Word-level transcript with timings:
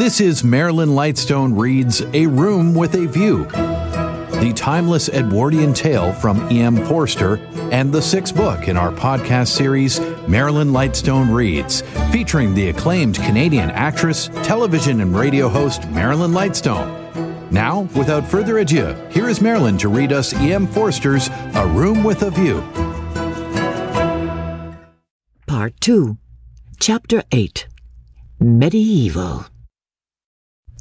This 0.00 0.18
is 0.18 0.42
Marilyn 0.42 0.88
Lightstone 0.88 1.58
reads 1.58 2.00
A 2.14 2.26
Room 2.26 2.72
with 2.72 2.94
a 2.94 3.06
View, 3.06 3.44
the 3.44 4.50
timeless 4.56 5.10
Edwardian 5.10 5.74
tale 5.74 6.14
from 6.14 6.50
E.M. 6.50 6.86
Forster, 6.86 7.36
and 7.70 7.92
the 7.92 8.00
sixth 8.00 8.34
book 8.34 8.66
in 8.66 8.78
our 8.78 8.92
podcast 8.92 9.48
series, 9.48 10.00
Marilyn 10.26 10.68
Lightstone 10.68 11.30
Reads, 11.30 11.82
featuring 12.10 12.54
the 12.54 12.70
acclaimed 12.70 13.16
Canadian 13.16 13.70
actress, 13.72 14.28
television 14.42 15.02
and 15.02 15.14
radio 15.14 15.50
host 15.50 15.86
Marilyn 15.90 16.30
Lightstone. 16.30 17.52
Now, 17.52 17.82
without 17.94 18.26
further 18.26 18.56
ado, 18.60 18.94
here 19.10 19.28
is 19.28 19.42
Marilyn 19.42 19.76
to 19.76 19.90
read 19.90 20.14
us 20.14 20.32
E.M. 20.32 20.66
Forster's 20.66 21.28
A 21.28 21.66
Room 21.66 22.02
with 22.02 22.22
a 22.22 22.30
View. 22.30 22.62
Part 25.46 25.78
2, 25.82 26.16
Chapter 26.78 27.22
8 27.32 27.68
Medieval. 28.40 29.44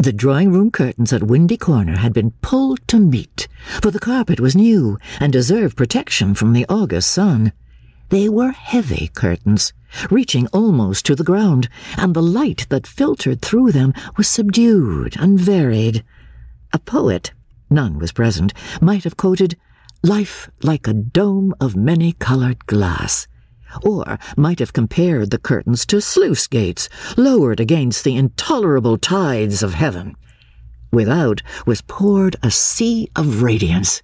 The 0.01 0.13
drawing 0.13 0.53
room 0.53 0.71
curtains 0.71 1.11
at 1.11 1.23
Windy 1.23 1.57
Corner 1.57 1.97
had 1.97 2.13
been 2.13 2.31
pulled 2.41 2.79
to 2.87 2.97
meet, 2.97 3.49
for 3.81 3.91
the 3.91 3.99
carpet 3.99 4.39
was 4.39 4.55
new 4.55 4.97
and 5.19 5.33
deserved 5.33 5.75
protection 5.75 6.33
from 6.35 6.53
the 6.53 6.65
August 6.69 7.11
sun. 7.11 7.51
They 8.07 8.29
were 8.29 8.51
heavy 8.51 9.11
curtains, 9.13 9.73
reaching 10.09 10.47
almost 10.53 11.05
to 11.07 11.15
the 11.15 11.25
ground, 11.25 11.67
and 11.97 12.13
the 12.13 12.23
light 12.23 12.65
that 12.69 12.87
filtered 12.87 13.41
through 13.41 13.73
them 13.73 13.93
was 14.15 14.29
subdued 14.29 15.17
and 15.19 15.37
varied. 15.37 16.05
A 16.71 16.79
poet, 16.79 17.33
none 17.69 17.99
was 17.99 18.13
present, 18.13 18.53
might 18.79 19.03
have 19.03 19.17
quoted, 19.17 19.57
Life 20.01 20.49
like 20.63 20.87
a 20.87 20.93
dome 20.93 21.53
of 21.59 21.75
many 21.75 22.13
coloured 22.13 22.65
glass, 22.67 23.27
or 23.83 24.17
might 24.35 24.59
have 24.59 24.73
compared 24.73 25.31
the 25.31 25.37
curtains 25.37 25.85
to 25.87 26.01
sluice 26.01 26.47
gates 26.47 26.89
lowered 27.17 27.59
against 27.59 28.03
the 28.03 28.15
intolerable 28.15 28.97
tides 28.97 29.63
of 29.63 29.73
heaven. 29.73 30.15
Without 30.91 31.41
was 31.65 31.81
poured 31.81 32.35
a 32.41 32.49
sea 32.49 33.09
of 33.15 33.43
radiance. 33.43 34.01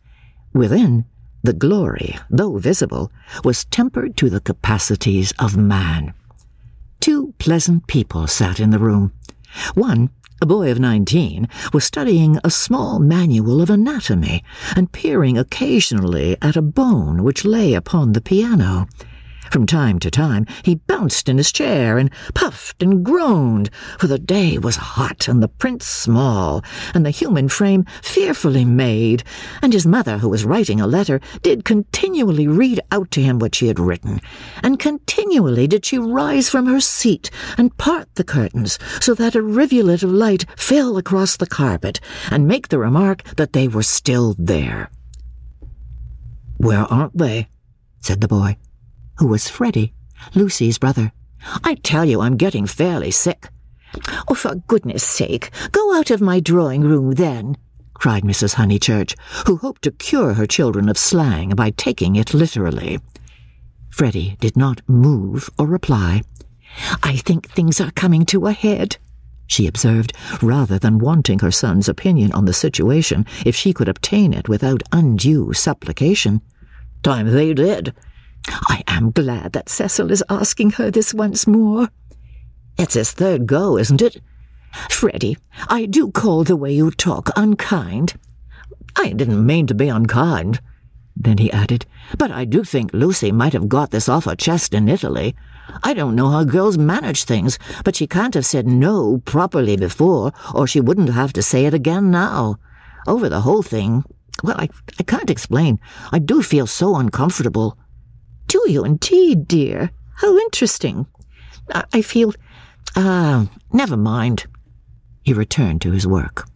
Within, 0.53 1.05
the 1.43 1.53
glory, 1.53 2.17
though 2.29 2.57
visible, 2.57 3.11
was 3.43 3.65
tempered 3.65 4.15
to 4.17 4.29
the 4.29 4.39
capacities 4.39 5.33
of 5.39 5.57
man. 5.57 6.13
Two 6.99 7.33
pleasant 7.39 7.87
people 7.87 8.27
sat 8.27 8.59
in 8.59 8.69
the 8.69 8.79
room. 8.79 9.13
One 9.73 10.09
a 10.41 10.45
boy 10.45 10.69
of 10.69 10.79
nineteen, 10.79 11.47
was 11.71 11.85
studying 11.85 12.37
a 12.43 12.51
small 12.51 12.99
manual 12.99 13.61
of 13.61 13.69
anatomy 13.69 14.43
and 14.75 14.91
peering 14.91 15.37
occasionally 15.37 16.35
at 16.41 16.57
a 16.57 16.61
bone 16.61 17.23
which 17.23 17.45
lay 17.45 17.73
upon 17.73 18.11
the 18.11 18.21
piano. 18.21 18.87
From 19.51 19.65
time 19.65 19.99
to 19.99 20.11
time 20.11 20.45
he 20.63 20.75
bounced 20.75 21.29
in 21.29 21.37
his 21.37 21.51
chair 21.51 21.97
and 21.97 22.09
puffed 22.33 22.81
and 22.81 23.03
groaned, 23.05 23.69
for 23.99 24.07
the 24.07 24.19
day 24.19 24.57
was 24.57 24.75
hot 24.75 25.27
and 25.27 25.41
the 25.41 25.47
print 25.47 25.83
small, 25.83 26.63
and 26.93 27.05
the 27.05 27.11
human 27.11 27.49
frame 27.49 27.85
fearfully 28.01 28.65
made, 28.65 29.23
and 29.61 29.73
his 29.73 29.85
mother, 29.85 30.17
who 30.17 30.29
was 30.29 30.45
writing 30.45 30.81
a 30.81 30.87
letter, 30.87 31.19
did 31.41 31.65
continually 31.65 32.47
read 32.47 32.79
out 32.91 33.11
to 33.11 33.21
him 33.21 33.39
what 33.39 33.55
she 33.55 33.67
had 33.67 33.79
written, 33.79 34.19
and 34.63 34.79
continually 34.79 35.67
did 35.67 35.85
she 35.85 35.97
rise 35.97 36.49
from 36.49 36.65
her 36.65 36.79
seat 36.79 37.29
and 37.57 37.77
part 37.77 38.13
the 38.15 38.23
curtains 38.23 38.79
so 38.99 39.13
that 39.13 39.35
a 39.35 39.41
rivulet 39.41 40.03
of 40.03 40.11
light 40.11 40.45
fell 40.57 40.97
across 40.97 41.37
the 41.37 41.47
carpet, 41.47 41.99
and 42.31 42.47
make 42.47 42.69
the 42.69 42.79
remark 42.79 43.23
that 43.35 43.53
they 43.53 43.67
were 43.67 43.83
still 43.83 44.35
there. 44.37 44.89
Where 46.57 46.91
aren't 46.91 47.17
they? 47.17 47.49
said 47.99 48.21
the 48.21 48.27
boy 48.27 48.57
who 49.17 49.27
was 49.27 49.49
Freddie, 49.49 49.93
Lucy's 50.33 50.77
brother. 50.77 51.11
I 51.63 51.75
tell 51.75 52.05
you, 52.05 52.21
I'm 52.21 52.37
getting 52.37 52.65
fairly 52.65 53.11
sick. 53.11 53.49
Oh, 54.27 54.33
for 54.33 54.55
goodness 54.55 55.03
sake, 55.03 55.51
go 55.71 55.95
out 55.95 56.11
of 56.11 56.21
my 56.21 56.39
drawing 56.39 56.81
room 56.81 57.11
then, 57.11 57.57
cried 57.93 58.23
Mrs. 58.23 58.55
Honeychurch, 58.55 59.15
who 59.47 59.57
hoped 59.57 59.83
to 59.83 59.91
cure 59.91 60.33
her 60.33 60.45
children 60.45 60.89
of 60.89 60.97
slang 60.97 61.49
by 61.51 61.69
taking 61.71 62.15
it 62.15 62.33
literally. 62.33 62.99
Freddie 63.89 64.35
did 64.41 64.57
not 64.57 64.81
move 64.87 65.49
or 65.57 65.67
reply. 65.67 66.21
I 67.01 67.15
think 67.15 67.47
things 67.49 67.79
are 67.79 67.91
coming 67.91 68.25
to 68.25 68.47
a 68.47 68.51
head, 68.51 68.97
she 69.47 69.67
observed, 69.67 70.13
rather 70.41 70.77
than 70.77 70.99
wanting 70.99 71.39
her 71.39 71.51
son's 71.51 71.87
opinion 71.87 72.31
on 72.33 72.45
the 72.45 72.53
situation 72.53 73.25
if 73.45 73.55
she 73.55 73.73
could 73.73 73.87
obtain 73.87 74.33
it 74.33 74.49
without 74.49 74.83
undue 74.91 75.53
supplication. 75.53 76.41
Time 77.03 77.27
they 77.31 77.53
did, 77.53 77.93
I 78.47 78.83
am 78.87 79.11
glad 79.11 79.53
that 79.53 79.69
Cecil 79.69 80.11
is 80.11 80.23
asking 80.29 80.71
her 80.71 80.91
this 80.91 81.13
once 81.13 81.47
more. 81.47 81.89
It's 82.77 82.95
his 82.95 83.11
third 83.11 83.47
go, 83.47 83.77
isn't 83.77 84.01
it? 84.01 84.21
Freddie, 84.89 85.37
I 85.67 85.85
do 85.85 86.11
call 86.11 86.43
the 86.43 86.55
way 86.55 86.73
you 86.73 86.91
talk 86.91 87.29
unkind. 87.35 88.15
I 88.97 89.13
didn't 89.13 89.45
mean 89.45 89.67
to 89.67 89.73
be 89.73 89.87
unkind. 89.87 90.59
Then 91.15 91.37
he 91.37 91.51
added, 91.51 91.85
But 92.17 92.31
I 92.31 92.43
do 92.43 92.63
think 92.63 92.93
Lucy 92.93 93.31
might 93.31 93.53
have 93.53 93.69
got 93.69 93.91
this 93.91 94.09
off 94.09 94.25
her 94.25 94.35
chest 94.35 94.73
in 94.73 94.89
Italy. 94.89 95.35
I 95.81 95.93
don't 95.93 96.15
know 96.15 96.29
how 96.29 96.43
girls 96.43 96.77
manage 96.77 97.23
things, 97.23 97.57
but 97.83 97.95
she 97.95 98.05
can't 98.05 98.33
have 98.33 98.45
said 98.45 98.67
no 98.67 99.19
properly 99.25 99.77
before, 99.77 100.33
or 100.53 100.67
she 100.67 100.81
wouldn't 100.81 101.09
have 101.09 101.33
to 101.33 101.41
say 101.41 101.65
it 101.65 101.73
again 101.73 102.11
now. 102.11 102.57
Over 103.07 103.29
the 103.29 103.41
whole 103.41 103.63
thing, 103.63 104.03
well, 104.43 104.57
I, 104.59 104.69
I 104.99 105.03
can't 105.03 105.29
explain. 105.29 105.79
I 106.11 106.19
do 106.19 106.41
feel 106.41 106.67
so 106.67 106.97
uncomfortable. 106.97 107.77
Do 108.55 108.71
you 108.71 108.85
indeed, 108.85 109.49
dear? 109.49 109.91
How 110.15 110.37
interesting. 110.37 111.07
I, 111.73 111.83
I 111.91 112.01
feel. 112.01 112.33
Ah, 112.95 113.49
never 113.73 113.97
mind. 113.97 114.45
He 115.23 115.33
returned 115.33 115.81
to 115.81 115.91
his 115.91 116.07
work. 116.07 116.47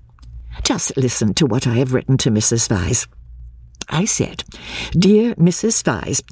Just 0.64 0.96
listen 0.96 1.34
to 1.34 1.46
what 1.46 1.68
I 1.68 1.74
have 1.74 1.94
written 1.94 2.18
to 2.20 2.32
Mrs. 2.32 2.70
Vyse. 2.70 3.06
I 3.90 4.06
said, 4.06 4.46
Dear 4.92 5.36
Mrs. 5.36 5.84
Vyse, 5.84 6.24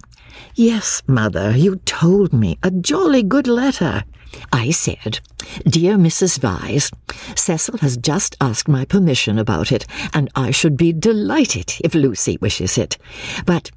Yes, 0.56 1.03
mother, 1.06 1.51
you 1.51 1.75
told 1.83 2.31
me. 2.31 2.57
A 2.63 2.72
jolly 2.72 3.22
good 3.22 3.47
letter. 3.47 4.06
I 4.53 4.72
said, 4.72 5.19
Dear 5.66 5.97
Mrs. 5.97 6.39
Vyse, 6.39 6.94
Cecil 7.38 7.79
has 7.79 7.97
just 7.97 8.38
asked 8.39 8.69
my 8.69 8.85
permission 8.85 9.38
about 9.38 9.73
it, 9.73 9.85
and 10.13 10.29
I 10.33 10.51
should 10.51 10.77
be 10.77 10.94
delighted 10.94 11.73
if 11.83 11.94
Lucy 11.94 12.38
wishes 12.39 12.77
it. 12.77 12.97
But 13.45 13.69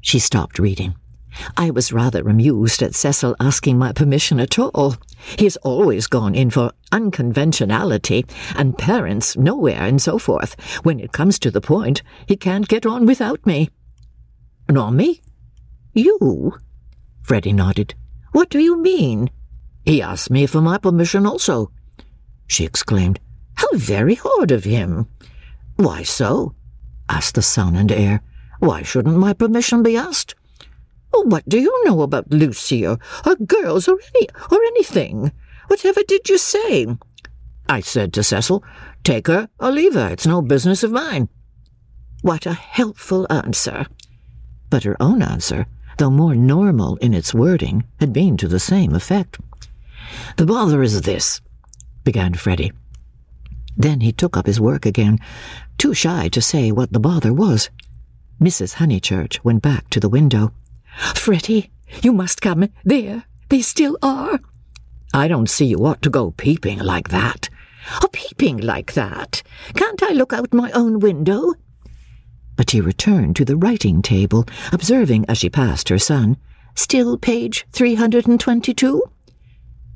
she 0.00 0.20
stopped 0.20 0.60
reading. 0.60 0.94
I 1.56 1.70
was 1.70 1.92
rather 1.92 2.28
amused 2.28 2.82
at 2.82 2.94
Cecil 2.94 3.36
asking 3.40 3.78
my 3.78 3.92
permission 3.92 4.40
at 4.40 4.58
all. 4.58 4.96
He 5.38 5.44
has 5.44 5.56
always 5.58 6.06
gone 6.06 6.34
in 6.34 6.50
for 6.50 6.72
unconventionality, 6.92 8.24
and 8.56 8.78
parents 8.78 9.36
nowhere, 9.36 9.82
and 9.82 10.00
so 10.00 10.18
forth. 10.18 10.56
When 10.82 11.00
it 11.00 11.12
comes 11.12 11.38
to 11.40 11.50
the 11.50 11.60
point, 11.60 12.02
he 12.26 12.36
can't 12.36 12.68
get 12.68 12.86
on 12.86 13.06
without 13.06 13.44
me. 13.46 13.70
Nor 14.70 14.90
me? 14.90 15.20
You? 15.92 16.58
Freddy 17.22 17.52
nodded. 17.52 17.94
What 18.32 18.50
do 18.50 18.58
you 18.58 18.80
mean? 18.80 19.30
He 19.84 20.02
asked 20.02 20.30
me 20.30 20.46
for 20.46 20.60
my 20.60 20.78
permission 20.78 21.26
also. 21.26 21.70
She 22.46 22.64
exclaimed. 22.64 23.20
How 23.54 23.68
very 23.74 24.18
odd 24.38 24.50
of 24.50 24.64
him. 24.64 25.08
Why 25.76 26.02
so? 26.02 26.54
asked 27.08 27.34
the 27.34 27.42
son 27.42 27.74
and 27.74 27.90
heir. 27.90 28.22
Why 28.60 28.82
shouldn't 28.82 29.16
my 29.16 29.32
permission 29.32 29.82
be 29.82 29.96
asked? 29.96 30.34
Oh, 31.12 31.22
what 31.22 31.48
do 31.48 31.58
you 31.58 31.84
know 31.84 32.02
about 32.02 32.30
Lucy 32.30 32.86
or, 32.86 32.98
or 33.24 33.36
girls 33.36 33.88
or 33.88 33.98
any 34.14 34.28
or 34.50 34.58
anything? 34.62 35.32
Whatever 35.68 36.02
did 36.06 36.28
you 36.28 36.38
say? 36.38 36.86
I 37.68 37.80
said 37.80 38.12
to 38.14 38.22
Cecil, 38.22 38.64
Take 39.04 39.26
her 39.26 39.48
or 39.58 39.70
leave 39.70 39.94
her. 39.94 40.08
It's 40.08 40.26
no 40.26 40.42
business 40.42 40.82
of 40.82 40.90
mine. 40.92 41.28
What 42.22 42.46
a 42.46 42.52
helpful 42.52 43.26
answer. 43.30 43.86
But 44.70 44.84
her 44.84 44.96
own 45.00 45.22
answer, 45.22 45.66
though 45.98 46.10
more 46.10 46.34
normal 46.34 46.96
in 46.96 47.14
its 47.14 47.32
wording, 47.32 47.84
had 48.00 48.12
been 48.12 48.36
to 48.38 48.48
the 48.48 48.60
same 48.60 48.94
effect. 48.94 49.38
The 50.36 50.46
bother 50.46 50.82
is 50.82 51.00
this, 51.02 51.40
began 52.04 52.34
Freddie. 52.34 52.72
Then 53.76 54.00
he 54.00 54.12
took 54.12 54.36
up 54.36 54.46
his 54.46 54.60
work 54.60 54.84
again, 54.84 55.18
too 55.78 55.94
shy 55.94 56.28
to 56.28 56.42
say 56.42 56.72
what 56.72 56.92
the 56.92 57.00
bother 57.00 57.32
was. 57.32 57.70
Mrs. 58.40 58.74
Honeychurch 58.74 59.44
went 59.44 59.62
back 59.62 59.88
to 59.90 60.00
the 60.00 60.08
window. 60.08 60.52
Freddie, 61.14 61.70
you 62.02 62.12
must 62.12 62.40
come. 62.40 62.68
There, 62.84 63.24
they 63.48 63.60
still 63.62 63.96
are. 64.02 64.40
I 65.14 65.28
don't 65.28 65.48
see 65.48 65.66
you 65.66 65.84
ought 65.86 66.02
to 66.02 66.10
go 66.10 66.32
peeping 66.32 66.78
like 66.80 67.08
that. 67.08 67.48
Oh, 68.02 68.08
peeping 68.12 68.58
like 68.58 68.92
that. 68.92 69.42
Can't 69.74 70.02
I 70.02 70.12
look 70.12 70.32
out 70.32 70.52
my 70.52 70.70
own 70.72 71.00
window? 71.00 71.54
But 72.56 72.70
she 72.70 72.80
returned 72.80 73.36
to 73.36 73.44
the 73.44 73.56
writing 73.56 74.02
table, 74.02 74.44
observing 74.72 75.24
as 75.28 75.38
she 75.38 75.48
passed 75.48 75.88
her 75.88 75.98
son, 75.98 76.36
Still 76.78 77.18
page 77.18 77.66
322? 77.72 79.02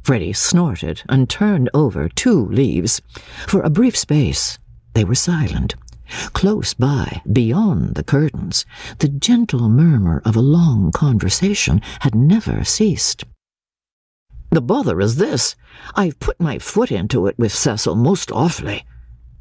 Freddie 0.03 0.33
snorted 0.33 1.03
and 1.09 1.31
turned 1.31 1.71
over 1.73 2.09
two 2.09 2.47
leaves. 2.47 3.01
For 3.47 3.63
a 3.63 3.71
brief 3.71 3.97
space, 3.97 4.59
they 4.95 5.05
were 5.05 5.15
silent. 5.15 5.77
Close 6.33 6.75
by, 6.75 7.23
beyond 7.31 7.95
the 7.95 8.05
curtains, 8.05 8.67
the 8.99 9.09
gentle 9.09 9.69
murmur 9.69 10.23
of 10.25 10.37
a 10.37 10.41
long 10.41 10.93
conversation 10.93 11.81
had 12.01 12.15
never 12.15 12.65
ceased. 12.65 13.25
The 14.51 14.61
bother 14.61 15.01
is 15.01 15.17
this. 15.17 15.57
I've 15.95 16.21
put 16.21 16.39
my 16.39 16.59
foot 16.59 16.93
into 16.93 17.27
it 17.27 17.39
with 17.39 17.55
Cecil 17.55 17.95
most 17.95 18.31
awfully. 18.31 18.85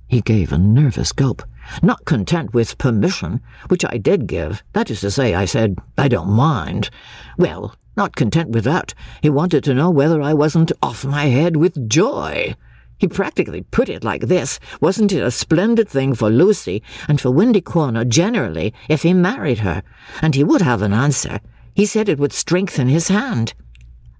He 0.07 0.21
gave 0.21 0.51
a 0.51 0.57
nervous 0.57 1.11
gulp, 1.11 1.43
not 1.81 2.05
content 2.05 2.53
with 2.53 2.77
permission, 2.77 3.41
which 3.67 3.83
I 3.85 3.97
did 3.97 4.27
give. 4.27 4.63
That 4.73 4.89
is 4.89 5.01
to 5.01 5.11
say, 5.11 5.35
I 5.35 5.45
said, 5.45 5.77
I 5.97 6.07
don't 6.07 6.29
mind. 6.29 6.89
Well, 7.37 7.75
not 7.97 8.15
content 8.15 8.51
with 8.51 8.63
that, 8.63 8.93
he 9.21 9.29
wanted 9.29 9.63
to 9.65 9.73
know 9.73 9.89
whether 9.89 10.21
I 10.21 10.33
wasn't 10.33 10.71
off 10.81 11.03
my 11.03 11.25
head 11.25 11.57
with 11.57 11.89
joy. 11.89 12.55
He 13.01 13.07
practically 13.07 13.63
put 13.63 13.89
it 13.89 14.03
like 14.03 14.27
this 14.27 14.59
Wasn't 14.79 15.11
it 15.11 15.23
a 15.23 15.31
splendid 15.31 15.89
thing 15.89 16.13
for 16.13 16.29
Lucy 16.29 16.83
and 17.07 17.19
for 17.19 17.31
Windy 17.31 17.59
Corner 17.59 18.05
generally 18.05 18.75
if 18.87 19.01
he 19.01 19.11
married 19.11 19.57
her? 19.59 19.81
And 20.21 20.35
he 20.35 20.43
would 20.43 20.61
have 20.61 20.83
an 20.83 20.93
answer. 20.93 21.39
He 21.73 21.87
said 21.87 22.07
it 22.07 22.19
would 22.19 22.31
strengthen 22.31 22.89
his 22.89 23.07
hand. 23.07 23.55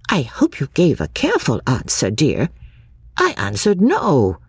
I 0.10 0.24
hope 0.24 0.60
you 0.60 0.66
gave 0.74 1.00
a 1.00 1.10
careful 1.10 1.62
answer, 1.68 2.10
dear. 2.10 2.50
I 3.18 3.36
answered 3.38 3.82
no, 3.82 4.40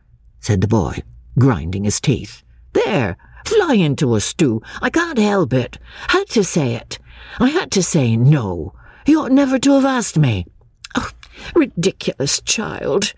said 0.41 0.63
the 0.63 0.67
boy, 0.67 1.03
grinding 1.39 1.85
his 1.85 2.01
teeth. 2.01 2.43
There, 2.73 3.19
fly 3.45 3.75
into 3.75 4.15
a 4.15 4.21
stew. 4.23 4.63
I 4.81 4.89
can't 4.89 5.19
help 5.19 5.53
it. 5.53 5.77
Had 6.09 6.31
to 6.31 6.43
say 6.43 6.75
it. 6.75 6.99
I 7.39 7.51
had 7.51 7.71
to 7.73 7.83
say 7.83 8.17
no. 8.17 8.73
You 9.07 9.21
ought 9.21 9.33
never 9.33 9.59
to 9.59 9.75
have 9.75 9.85
asked 9.85 10.17
me. 10.17 10.47
Oh, 10.97 11.11
ridiculous 11.55 12.41
child, 12.41 13.13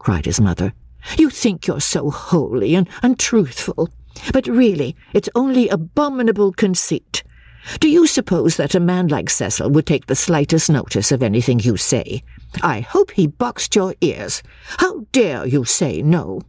cried 0.00 0.24
his 0.24 0.40
mother. 0.40 0.72
You 1.16 1.30
think 1.30 1.66
you're 1.66 1.80
so 1.80 2.10
holy 2.10 2.74
and, 2.74 2.88
and 3.02 3.18
truthful, 3.18 3.90
but 4.32 4.46
really 4.48 4.96
it's 5.12 5.28
only 5.34 5.68
abominable 5.68 6.52
conceit. 6.52 7.22
Do 7.78 7.88
you 7.88 8.06
suppose 8.06 8.56
that 8.56 8.74
a 8.74 8.80
man 8.80 9.08
like 9.08 9.28
Cecil 9.28 9.70
would 9.70 9.86
take 9.86 10.06
the 10.06 10.16
slightest 10.16 10.70
notice 10.70 11.12
of 11.12 11.22
anything 11.22 11.60
you 11.60 11.76
say? 11.76 12.22
I 12.62 12.80
hope 12.80 13.12
he 13.12 13.26
boxed 13.26 13.76
your 13.76 13.94
ears. 14.00 14.42
How 14.78 15.06
dare 15.12 15.46
you 15.46 15.64
say 15.64 16.02
no? 16.02 16.40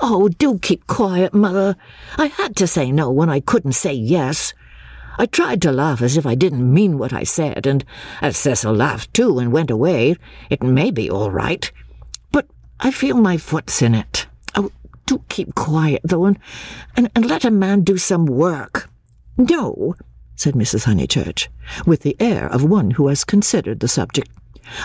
Oh, 0.00 0.28
do 0.28 0.58
keep 0.58 0.86
quiet, 0.86 1.34
Mother. 1.34 1.76
I 2.16 2.26
had 2.26 2.54
to 2.56 2.66
say 2.66 2.92
no 2.92 3.10
when 3.10 3.28
I 3.28 3.40
couldn't 3.40 3.72
say 3.72 3.92
yes. 3.92 4.54
I 5.18 5.26
tried 5.26 5.60
to 5.62 5.72
laugh 5.72 6.00
as 6.00 6.16
if 6.16 6.24
I 6.24 6.36
didn't 6.36 6.72
mean 6.72 6.96
what 6.96 7.12
I 7.12 7.24
said, 7.24 7.66
and 7.66 7.84
as 8.22 8.38
Cecil 8.38 8.72
laughed 8.72 9.12
too 9.12 9.38
and 9.38 9.52
went 9.52 9.70
away, 9.70 10.16
it 10.48 10.62
may 10.62 10.90
be 10.90 11.10
all 11.10 11.30
right. 11.30 11.70
I 12.80 12.90
feel 12.90 13.16
my 13.16 13.36
foot's 13.36 13.82
in 13.82 13.94
it. 13.94 14.26
Oh, 14.54 14.70
do 15.06 15.22
keep 15.28 15.54
quiet, 15.54 16.00
though, 16.02 16.24
and, 16.24 16.38
and, 16.96 17.10
and 17.14 17.26
let 17.26 17.44
a 17.44 17.50
man 17.50 17.82
do 17.82 17.98
some 17.98 18.26
work. 18.26 18.88
No, 19.36 19.94
said 20.34 20.54
Mrs. 20.54 20.86
Honeychurch, 20.86 21.48
with 21.86 22.00
the 22.00 22.16
air 22.18 22.46
of 22.46 22.64
one 22.64 22.92
who 22.92 23.08
has 23.08 23.24
considered 23.24 23.80
the 23.80 23.88
subject. 23.88 24.30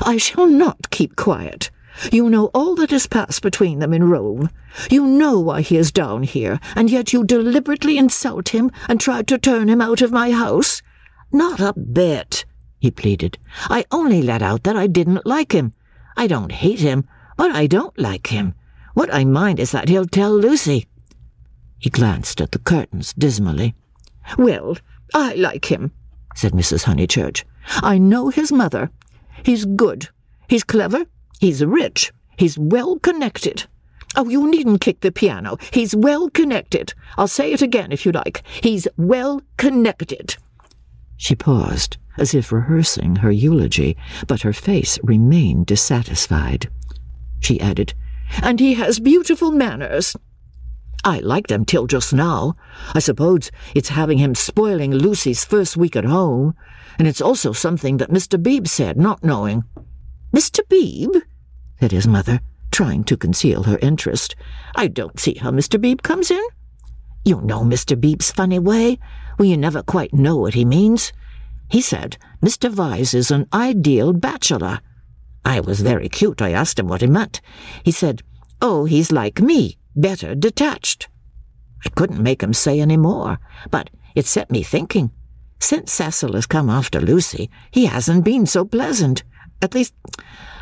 I 0.02 0.18
shall 0.18 0.48
not 0.48 0.90
keep 0.90 1.16
quiet. 1.16 1.72
You 2.12 2.30
know 2.30 2.48
all 2.54 2.76
that 2.76 2.92
has 2.92 3.08
passed 3.08 3.42
between 3.42 3.80
them 3.80 3.94
in 3.94 4.10
Rome. 4.10 4.50
You 4.92 5.08
know 5.08 5.40
why 5.40 5.62
he 5.62 5.78
is 5.78 5.92
down 5.92 6.24
here, 6.24 6.60
and 6.76 6.90
yet 6.90 7.14
you 7.14 7.24
deliberately 7.24 7.98
insult 7.98 8.50
him 8.50 8.72
and 8.90 9.00
try 9.00 9.22
to 9.22 9.38
turn 9.38 9.70
him 9.70 9.80
out 9.80 10.02
of 10.02 10.12
my 10.12 10.32
house? 10.32 10.82
Not 11.32 11.62
a 11.62 11.74
bit, 11.74 12.44
he 12.80 12.92
pleaded. 12.92 13.38
I 13.70 13.86
only 13.92 14.22
let 14.22 14.42
out 14.42 14.64
that 14.64 14.76
I 14.76 14.88
didn't 14.88 15.26
like 15.26 15.54
him. 15.54 15.74
I 16.18 16.28
don't 16.28 16.52
hate 16.52 16.80
him, 16.80 17.08
but 17.36 17.52
I 17.52 17.68
don't 17.68 17.98
like 17.98 18.28
him. 18.28 18.56
What 18.94 19.14
I 19.14 19.26
mind 19.26 19.60
is 19.60 19.72
that 19.72 19.90
he'll 19.90 20.06
tell 20.06 20.32
Lucy. 20.32 20.88
He 21.80 21.90
glanced 21.90 22.42
at 22.42 22.52
the 22.52 22.60
curtains 22.60 23.14
dismally. 23.14 23.76
Well, 24.38 24.78
I 25.14 25.36
like 25.36 25.66
him, 25.72 25.92
said 26.36 26.54
Mrs. 26.54 26.86
Honeychurch. 26.86 27.44
I 27.84 27.98
know 27.98 28.30
his 28.30 28.52
mother. 28.52 28.90
He's 29.44 29.66
good. 29.66 30.10
He's 30.48 30.64
clever. 30.64 31.06
He's 31.40 31.64
rich. 31.64 32.12
He's 32.38 32.58
well 32.58 33.00
connected. 33.00 33.66
Oh, 34.16 34.30
you 34.30 34.50
needn't 34.50 34.82
kick 34.82 35.02
the 35.02 35.12
piano. 35.12 35.58
He's 35.72 35.96
well 35.96 36.30
connected. 36.30 36.94
I'll 37.18 37.28
say 37.28 37.52
it 37.52 37.62
again 37.62 37.92
if 37.92 38.06
you 38.06 38.12
like. 38.14 38.44
He's 38.62 38.88
well 38.98 39.42
connected. 39.58 40.38
She 41.18 41.36
paused, 41.36 41.98
as 42.18 42.34
if 42.34 42.52
rehearsing 42.52 43.18
her 43.18 43.32
eulogy, 43.32 43.98
but 44.28 44.42
her 44.42 44.54
face 44.54 44.98
remained 45.04 45.66
dissatisfied. 45.66 46.70
She 47.40 47.60
added, 47.60 47.94
And 48.42 48.60
he 48.60 48.74
has 48.76 49.00
beautiful 49.00 49.52
manners. 49.52 50.16
I 51.04 51.20
liked 51.20 51.52
him 51.52 51.66
till 51.66 51.86
just 51.86 52.14
now. 52.14 52.56
I 52.96 53.00
suppose 53.00 53.52
it's 53.76 53.90
having 53.90 54.18
him 54.18 54.34
spoiling 54.34 54.92
Lucy's 54.92 55.46
first 55.46 55.78
week 55.78 55.96
at 55.96 56.06
home, 56.06 56.56
and 56.98 57.08
it's 57.08 57.22
also 57.22 57.52
something 57.52 57.98
that 57.98 58.10
Mr. 58.10 58.42
Beebe 58.42 58.68
said, 58.68 58.98
not 58.98 59.24
knowing. 59.24 59.64
Mr. 60.34 60.68
Beebe? 60.68 61.20
said 61.80 61.92
his 61.92 62.08
mother, 62.08 62.40
trying 62.72 63.04
to 63.04 63.18
conceal 63.18 63.64
her 63.64 63.78
interest. 63.84 64.36
I 64.76 64.88
don't 64.88 65.20
see 65.20 65.36
how 65.36 65.52
Mr. 65.52 65.80
Beebe 65.80 66.02
comes 66.02 66.32
in. 66.32 66.44
You 67.24 67.42
know 67.42 67.62
Mr. 67.62 68.00
Beebe's 68.00 68.32
funny 68.32 68.60
way, 68.60 68.98
when 69.38 69.50
you 69.50 69.58
never 69.58 69.84
quite 69.84 70.14
know 70.14 70.38
what 70.38 70.54
he 70.54 70.66
means. 70.66 71.14
He 71.70 71.82
said 71.82 72.18
Mr. 72.42 72.72
Vyse 72.72 73.14
is 73.14 73.32
an 73.32 73.48
ideal 73.54 74.14
bachelor. 74.14 74.80
I 75.46 75.60
was 75.60 75.82
very 75.82 76.10
cute. 76.10 76.42
I 76.42 76.52
asked 76.52 76.80
him 76.80 76.88
what 76.88 77.02
he 77.02 77.08
meant. 77.08 77.40
He 77.84 77.92
said, 77.92 78.24
Oh, 78.62 78.86
he's 78.86 79.12
like 79.12 79.40
me, 79.40 79.78
better 79.96 80.34
detached. 80.34 81.08
I 81.86 81.90
couldn't 81.90 82.22
make 82.24 82.42
him 82.42 82.54
say 82.54 82.80
any 82.80 82.98
more, 82.98 83.38
but 83.70 83.92
it 84.16 84.26
set 84.26 84.50
me 84.50 84.64
thinking. 84.64 85.12
Since 85.60 85.92
Cecil 85.92 86.34
has 86.34 86.48
come 86.48 86.70
after 86.70 87.00
Lucy, 87.00 87.50
he 87.72 87.86
hasn't 87.86 88.26
been 88.26 88.46
so 88.46 88.66
pleasant. 88.66 89.24
At 89.62 89.76
least, 89.76 89.94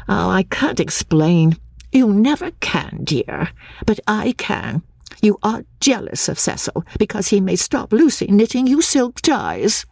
oh, 0.10 0.30
I 0.30 0.44
can't 0.44 0.80
explain. 0.80 1.58
You 1.92 2.12
never 2.12 2.52
can, 2.60 3.02
dear, 3.04 3.50
but 3.86 4.00
I 4.08 4.34
can. 4.38 4.84
You 5.22 5.38
are 5.44 5.64
jealous 5.80 6.28
of 6.28 6.40
Cecil 6.40 6.86
because 7.00 7.30
he 7.30 7.40
may 7.40 7.56
stop 7.56 7.94
Lucy 7.94 8.28
knitting 8.28 8.68
you 8.68 8.82
silk 8.82 9.22
ties. 9.22 9.86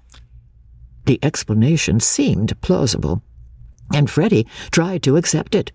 The 1.06 1.20
explanation 1.24 2.00
seemed 2.00 2.60
plausible, 2.62 3.24
and 3.94 4.10
Freddie 4.10 4.48
tried 4.72 5.04
to 5.04 5.18
accept 5.18 5.56
it, 5.56 5.72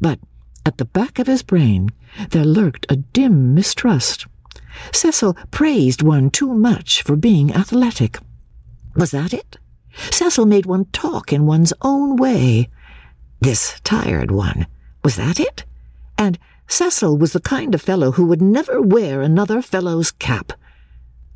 but 0.00 0.18
at 0.64 0.78
the 0.78 0.84
back 0.84 1.18
of 1.18 1.26
his 1.26 1.42
brain, 1.42 1.90
there 2.30 2.44
lurked 2.44 2.86
a 2.88 2.96
dim 2.96 3.54
mistrust. 3.54 4.26
Cecil 4.92 5.36
praised 5.50 6.02
one 6.02 6.30
too 6.30 6.52
much 6.52 7.02
for 7.02 7.16
being 7.16 7.54
athletic. 7.54 8.18
Was 8.94 9.10
that 9.12 9.32
it? 9.32 9.56
Cecil 10.10 10.46
made 10.46 10.66
one 10.66 10.84
talk 10.86 11.32
in 11.32 11.46
one's 11.46 11.72
own 11.82 12.16
way. 12.16 12.68
This 13.40 13.80
tired 13.82 14.30
one. 14.30 14.66
Was 15.02 15.16
that 15.16 15.40
it? 15.40 15.64
And 16.16 16.38
Cecil 16.66 17.16
was 17.16 17.32
the 17.32 17.40
kind 17.40 17.74
of 17.74 17.82
fellow 17.82 18.12
who 18.12 18.26
would 18.26 18.42
never 18.42 18.82
wear 18.82 19.22
another 19.22 19.62
fellow's 19.62 20.10
cap. 20.10 20.52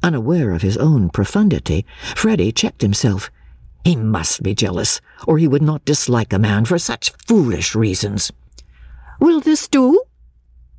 Unaware 0.02 0.52
of 0.52 0.62
his 0.62 0.76
own 0.76 1.08
profundity, 1.08 1.86
Freddie 2.14 2.52
checked 2.52 2.82
himself. 2.82 3.30
He 3.84 3.96
must 3.96 4.42
be 4.42 4.54
jealous, 4.54 5.00
or 5.26 5.38
he 5.38 5.48
would 5.48 5.62
not 5.62 5.84
dislike 5.84 6.32
a 6.32 6.38
man 6.38 6.64
for 6.64 6.78
such 6.78 7.12
foolish 7.26 7.74
reasons. 7.74 8.30
Will 9.20 9.40
this 9.40 9.68
do? 9.68 10.02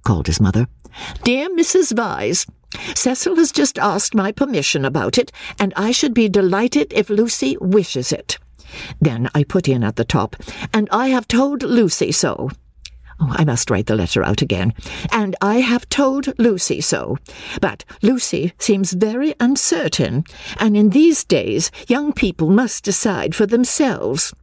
called 0.06 0.28
his 0.28 0.42
mother. 0.42 0.68
Dear 1.24 1.50
Mrs. 1.50 1.94
Vyse, 1.94 2.48
Cecil 2.96 3.36
has 3.36 3.52
just 3.52 3.78
asked 3.78 4.16
my 4.16 4.32
permission 4.32 4.86
about 4.86 5.18
it, 5.18 5.32
and 5.60 5.74
I 5.76 5.92
should 5.92 6.14
be 6.14 6.30
delighted 6.30 6.92
if 6.94 7.10
Lucy 7.10 7.58
wishes 7.60 8.12
it. 8.12 8.38
Then 9.00 9.30
I 9.36 9.44
put 9.44 9.68
in 9.68 9.84
at 9.84 9.96
the 9.96 10.06
top, 10.06 10.36
and 10.74 10.90
I 10.92 11.10
have 11.10 11.28
told 11.28 11.64
Lucy 11.64 12.12
so. 12.12 12.50
Oh, 13.20 13.30
I 13.32 13.46
must 13.46 13.70
write 13.70 13.88
the 13.88 13.96
letter 13.96 14.24
out 14.24 14.42
again. 14.42 14.74
And 15.12 15.36
I 15.42 15.56
have 15.56 15.88
told 15.90 16.38
Lucy 16.40 16.82
so. 16.82 17.18
But 17.62 17.86
Lucy 18.02 18.54
seems 18.58 18.94
very 18.94 19.36
uncertain, 19.40 20.24
and 20.58 20.76
in 20.76 20.90
these 20.90 21.24
days 21.24 21.72
young 21.88 22.14
people 22.14 22.50
must 22.50 22.84
decide 22.84 23.36
for 23.36 23.46
themselves. 23.46 24.34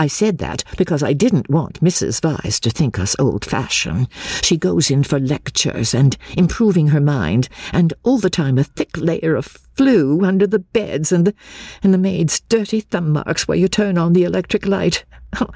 I 0.00 0.06
said 0.06 0.38
that 0.38 0.62
because 0.76 1.02
I 1.02 1.12
didn't 1.12 1.50
want 1.50 1.82
Mrs. 1.82 2.20
Vyse 2.20 2.60
to 2.60 2.70
think 2.70 3.00
us 3.00 3.16
old-fashioned. 3.18 4.06
She 4.42 4.56
goes 4.56 4.92
in 4.92 5.02
for 5.02 5.18
lectures 5.18 5.92
and 5.92 6.16
improving 6.36 6.88
her 6.88 7.00
mind, 7.00 7.48
and 7.72 7.92
all 8.04 8.18
the 8.18 8.30
time 8.30 8.58
a 8.58 8.64
thick 8.64 8.96
layer 8.96 9.34
of 9.34 9.46
flue 9.46 10.24
under 10.24 10.46
the 10.46 10.60
beds 10.60 11.10
and 11.10 11.26
the, 11.26 11.34
and 11.82 11.92
the 11.92 11.98
maid's 11.98 12.38
dirty 12.40 12.80
thumb 12.80 13.10
marks 13.10 13.48
where 13.48 13.58
you 13.58 13.66
turn 13.66 13.98
on 13.98 14.12
the 14.12 14.24
electric 14.24 14.66
light. 14.66 15.04
Oh, 15.38 15.50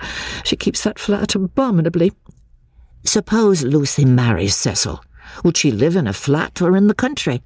she 0.45 0.55
keeps 0.55 0.85
that 0.85 0.99
flat 0.99 1.35
abominably. 1.35 2.12
Suppose 3.05 3.63
Lucy 3.63 4.05
marries 4.05 4.57
Cecil. 4.57 5.03
Would 5.45 5.57
she 5.57 5.71
live 5.71 5.97
in 5.97 6.07
a 6.07 6.13
flat 6.13 6.61
or 6.63 6.77
in 6.77 6.89
the 6.89 6.95
country? 6.95 7.43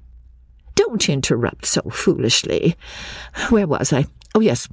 Don't 0.75 1.09
interrupt 1.09 1.65
so 1.65 1.81
foolishly. 1.89 2.75
Where 3.49 3.67
was 3.67 3.91
I? 3.91 4.05
Oh, 4.35 4.41
yes 4.41 4.67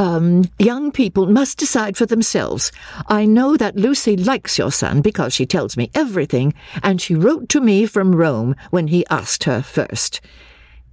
um, 0.00 0.44
young 0.58 0.90
people 0.90 1.26
must 1.26 1.58
decide 1.58 1.96
for 1.96 2.06
themselves. 2.06 2.72
I 3.08 3.26
know 3.26 3.56
that 3.58 3.76
Lucy 3.76 4.16
likes 4.16 4.56
your 4.56 4.72
son 4.72 5.02
because 5.02 5.34
she 5.34 5.44
tells 5.44 5.76
me 5.76 5.90
everything, 5.94 6.54
and 6.82 7.00
she 7.00 7.14
wrote 7.14 7.50
to 7.50 7.60
me 7.60 7.84
from 7.84 8.14
Rome 8.14 8.56
when 8.70 8.88
he 8.88 9.06
asked 9.08 9.44
her 9.44 9.60
first. 9.60 10.22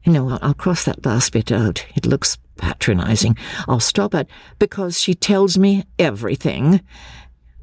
No, 0.06 0.30
I'll, 0.30 0.40
I'll 0.42 0.54
cross 0.54 0.84
that 0.84 1.06
last 1.06 1.32
bit 1.32 1.54
out. 1.54 1.86
It 1.96 2.06
looks 2.06 2.38
patronizing. 2.58 3.38
I'll 3.68 3.80
stop 3.80 4.14
at 4.14 4.28
because 4.60 5.00
she 5.00 5.14
tells 5.14 5.58
me 5.58 5.86
everything. 5.98 6.82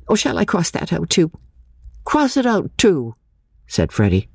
Or 0.09 0.17
shall 0.17 0.39
I 0.39 0.45
cross 0.45 0.71
that 0.71 0.93
out 0.93 1.11
too? 1.11 1.31
Cross 2.05 2.37
it 2.37 2.47
out 2.47 2.71
too, 2.77 3.15
said 3.67 3.93
Freddie. 3.93 4.29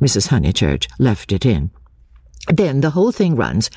Mrs. 0.00 0.28
Honeychurch 0.28 0.86
left 0.98 1.32
it 1.32 1.44
in. 1.44 1.70
Then 2.48 2.80
the 2.80 2.90
whole 2.90 3.12
thing 3.12 3.34
runs. 3.34 3.68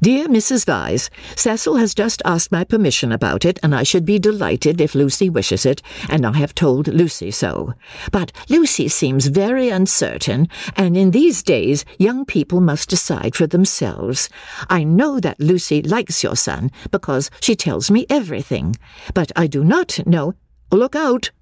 Dear 0.00 0.28
Mrs. 0.28 0.64
Vyse, 0.64 1.10
Cecil 1.36 1.76
has 1.76 1.94
just 1.94 2.22
asked 2.24 2.52
my 2.52 2.62
permission 2.62 3.10
about 3.10 3.44
it, 3.44 3.58
and 3.62 3.74
I 3.74 3.82
should 3.82 4.04
be 4.04 4.20
delighted 4.20 4.80
if 4.80 4.94
Lucy 4.94 5.28
wishes 5.28 5.66
it, 5.66 5.82
and 6.08 6.24
I 6.24 6.36
have 6.36 6.54
told 6.54 6.86
Lucy 6.86 7.32
so. 7.32 7.74
But 8.12 8.30
Lucy 8.48 8.86
seems 8.86 9.26
very 9.26 9.68
uncertain, 9.68 10.48
and 10.76 10.96
in 10.96 11.10
these 11.10 11.42
days 11.42 11.84
young 11.98 12.24
people 12.24 12.60
must 12.60 12.88
decide 12.88 13.34
for 13.34 13.48
themselves. 13.48 14.28
I 14.68 14.84
know 14.84 15.18
that 15.18 15.40
Lucy 15.40 15.82
likes 15.82 16.22
your 16.22 16.36
son, 16.36 16.70
because 16.92 17.30
she 17.40 17.56
tells 17.56 17.90
me 17.90 18.06
everything, 18.08 18.76
but 19.12 19.32
I 19.34 19.48
do 19.48 19.64
not 19.64 20.06
know. 20.06 20.34
Look 20.72 20.94
out! 20.94 21.32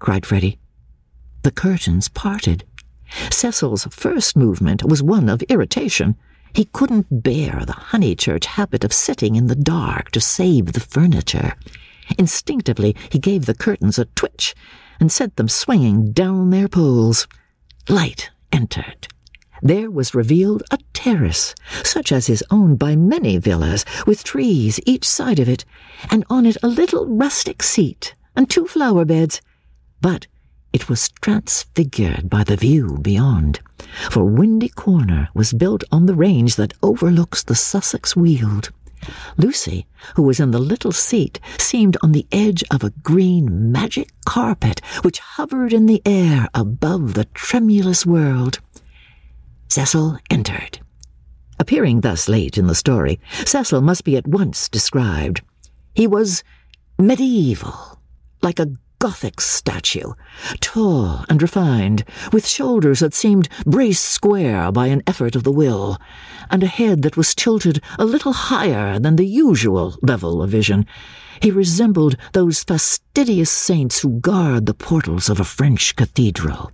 cried 0.00 0.26
Freddie. 0.26 0.58
The 1.42 1.52
curtains 1.52 2.08
parted. 2.08 2.64
Cecil's 3.30 3.86
first 3.90 4.36
movement 4.36 4.82
was 4.82 5.00
one 5.00 5.28
of 5.28 5.42
irritation. 5.42 6.16
He 6.52 6.64
couldn't 6.64 7.22
bear 7.22 7.62
the 7.64 7.72
Honeychurch 7.72 8.46
habit 8.46 8.82
of 8.82 8.92
sitting 8.92 9.36
in 9.36 9.46
the 9.46 9.54
dark 9.54 10.10
to 10.10 10.20
save 10.20 10.72
the 10.72 10.80
furniture. 10.80 11.54
Instinctively, 12.18 12.96
he 13.10 13.20
gave 13.20 13.46
the 13.46 13.54
curtains 13.54 13.96
a 13.96 14.06
twitch 14.06 14.56
and 14.98 15.12
sent 15.12 15.36
them 15.36 15.48
swinging 15.48 16.10
down 16.10 16.50
their 16.50 16.68
poles. 16.68 17.28
Light 17.88 18.30
entered. 18.50 19.06
There 19.62 19.88
was 19.88 20.16
revealed 20.16 20.64
a 20.72 20.78
terrace, 20.92 21.54
such 21.84 22.10
as 22.10 22.28
is 22.28 22.44
owned 22.50 22.78
by 22.80 22.96
many 22.96 23.38
villas, 23.38 23.84
with 24.04 24.24
trees 24.24 24.80
each 24.84 25.08
side 25.08 25.38
of 25.38 25.48
it, 25.48 25.64
and 26.10 26.24
on 26.28 26.44
it 26.44 26.56
a 26.60 26.68
little 26.68 27.06
rustic 27.06 27.62
seat 27.62 28.14
and 28.38 28.48
two 28.48 28.68
flower 28.68 29.04
beds. 29.04 29.42
But 30.00 30.28
it 30.72 30.88
was 30.88 31.10
transfigured 31.20 32.30
by 32.30 32.44
the 32.44 32.56
view 32.56 32.98
beyond, 33.02 33.60
for 34.10 34.24
Windy 34.24 34.68
Corner 34.68 35.28
was 35.34 35.52
built 35.52 35.82
on 35.90 36.06
the 36.06 36.14
range 36.14 36.54
that 36.54 36.72
overlooks 36.80 37.42
the 37.42 37.56
Sussex 37.56 38.14
Weald. 38.14 38.70
Lucy, 39.36 39.86
who 40.14 40.22
was 40.22 40.38
in 40.38 40.52
the 40.52 40.60
little 40.60 40.92
seat, 40.92 41.40
seemed 41.58 41.96
on 42.00 42.12
the 42.12 42.26
edge 42.30 42.62
of 42.70 42.84
a 42.84 42.92
green 43.02 43.72
magic 43.72 44.10
carpet 44.24 44.80
which 45.02 45.18
hovered 45.18 45.72
in 45.72 45.86
the 45.86 46.02
air 46.06 46.48
above 46.54 47.14
the 47.14 47.24
tremulous 47.34 48.06
world. 48.06 48.60
Cecil 49.68 50.16
entered. 50.30 50.78
Appearing 51.58 52.02
thus 52.02 52.28
late 52.28 52.56
in 52.56 52.68
the 52.68 52.74
story, 52.76 53.18
Cecil 53.44 53.80
must 53.80 54.04
be 54.04 54.16
at 54.16 54.28
once 54.28 54.68
described. 54.68 55.40
He 55.92 56.06
was 56.06 56.44
medieval, 56.98 57.97
like 58.42 58.58
a 58.58 58.72
Gothic 59.00 59.40
statue, 59.40 60.14
tall 60.58 61.24
and 61.28 61.40
refined, 61.40 62.04
with 62.32 62.48
shoulders 62.48 62.98
that 62.98 63.14
seemed 63.14 63.48
braced 63.64 64.04
square 64.04 64.72
by 64.72 64.88
an 64.88 65.04
effort 65.06 65.36
of 65.36 65.44
the 65.44 65.52
will, 65.52 65.98
and 66.50 66.64
a 66.64 66.66
head 66.66 67.02
that 67.02 67.16
was 67.16 67.32
tilted 67.32 67.80
a 67.96 68.04
little 68.04 68.32
higher 68.32 68.98
than 68.98 69.14
the 69.14 69.24
usual 69.24 69.96
level 70.02 70.42
of 70.42 70.50
vision. 70.50 70.84
He 71.40 71.52
resembled 71.52 72.16
those 72.32 72.64
fastidious 72.64 73.52
saints 73.52 74.00
who 74.00 74.18
guard 74.18 74.66
the 74.66 74.74
portals 74.74 75.28
of 75.28 75.38
a 75.38 75.44
French 75.44 75.94
cathedral. 75.94 76.72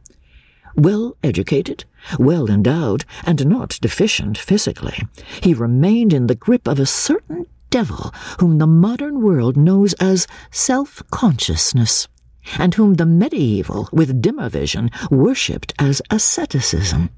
Well 0.76 1.18
educated, 1.22 1.84
well 2.18 2.50
endowed, 2.50 3.04
and 3.24 3.46
not 3.46 3.78
deficient 3.82 4.38
physically, 4.38 5.06
he 5.42 5.52
remained 5.52 6.14
in 6.14 6.26
the 6.26 6.34
grip 6.34 6.66
of 6.66 6.80
a 6.80 6.86
certain 6.86 7.44
devil 7.74 8.14
whom 8.38 8.58
the 8.58 8.68
modern 8.68 9.20
world 9.20 9.56
knows 9.56 9.94
as 9.94 10.28
self 10.52 11.02
consciousness 11.10 12.06
and 12.56 12.72
whom 12.74 12.94
the 12.94 13.04
medieval, 13.04 13.88
with 13.92 14.22
dimmer 14.22 14.48
vision, 14.48 14.92
worshipped 15.10 15.74
as 15.80 16.00
asceticism. 16.08 17.10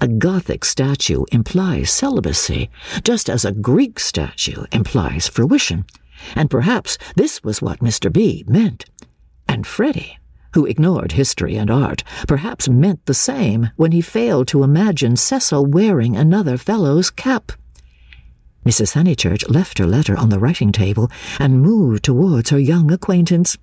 A 0.00 0.08
Gothic 0.08 0.64
statue 0.64 1.26
implies 1.30 1.90
celibacy, 1.90 2.70
just 3.04 3.28
as 3.28 3.44
a 3.44 3.52
Greek 3.52 4.00
statue 4.00 4.64
implies 4.72 5.28
fruition, 5.28 5.84
and 6.34 6.48
perhaps 6.48 6.96
this 7.14 7.44
was 7.44 7.60
what 7.60 7.80
Mr. 7.80 8.10
Beebe 8.10 8.50
meant. 8.50 8.86
And 9.46 9.66
Freddy, 9.66 10.16
who 10.54 10.64
ignored 10.64 11.12
history 11.12 11.54
and 11.56 11.70
art, 11.70 12.02
perhaps 12.26 12.66
meant 12.66 13.04
the 13.04 13.12
same 13.12 13.72
when 13.76 13.92
he 13.92 14.00
failed 14.00 14.48
to 14.48 14.62
imagine 14.62 15.16
Cecil 15.16 15.66
wearing 15.66 16.16
another 16.16 16.56
fellow's 16.56 17.10
cap. 17.10 17.52
Mrs. 18.66 18.94
Honeychurch 18.94 19.48
left 19.48 19.78
her 19.78 19.86
letter 19.86 20.16
on 20.16 20.28
the 20.28 20.40
writing 20.40 20.72
table 20.72 21.08
and 21.38 21.62
moved 21.62 22.02
towards 22.02 22.50
her 22.50 22.58
young 22.58 22.90
acquaintance. 22.90 23.56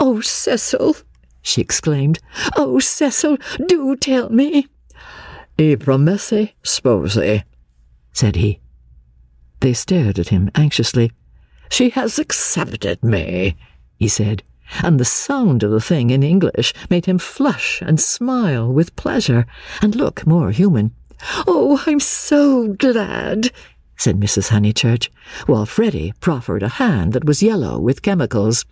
Oh, 0.00 0.22
Cecil, 0.22 0.96
she 1.42 1.60
exclaimed. 1.60 2.20
Oh, 2.56 2.78
Cecil, 2.78 3.36
do 3.66 3.94
tell 3.96 4.30
me. 4.30 4.66
Eh, 5.58 5.72
I 5.72 5.74
promessi 5.74 6.54
sposi, 6.62 7.44
said 8.14 8.36
he. 8.36 8.60
They 9.60 9.74
stared 9.74 10.18
at 10.18 10.28
him 10.30 10.50
anxiously. 10.54 11.12
She 11.70 11.90
has 11.90 12.18
accepted 12.18 13.04
me, 13.04 13.56
he 13.98 14.08
said, 14.08 14.42
and 14.82 14.98
the 14.98 15.04
sound 15.04 15.64
of 15.64 15.70
the 15.70 15.82
thing 15.82 16.08
in 16.08 16.22
English 16.22 16.72
made 16.88 17.04
him 17.04 17.18
flush 17.18 17.82
and 17.82 18.00
smile 18.00 18.72
with 18.72 18.96
pleasure 18.96 19.44
and 19.82 19.94
look 19.94 20.26
more 20.26 20.50
human. 20.50 20.94
Oh, 21.46 21.82
I'm 21.86 22.00
so 22.00 22.68
glad, 22.68 23.50
said 23.96 24.20
Mrs. 24.20 24.50
Honeychurch, 24.50 25.08
while 25.46 25.66
Freddie 25.66 26.12
proffered 26.20 26.62
a 26.62 26.68
hand 26.68 27.12
that 27.12 27.24
was 27.24 27.42
yellow 27.42 27.78
with 27.78 28.02
chemicals. 28.02 28.64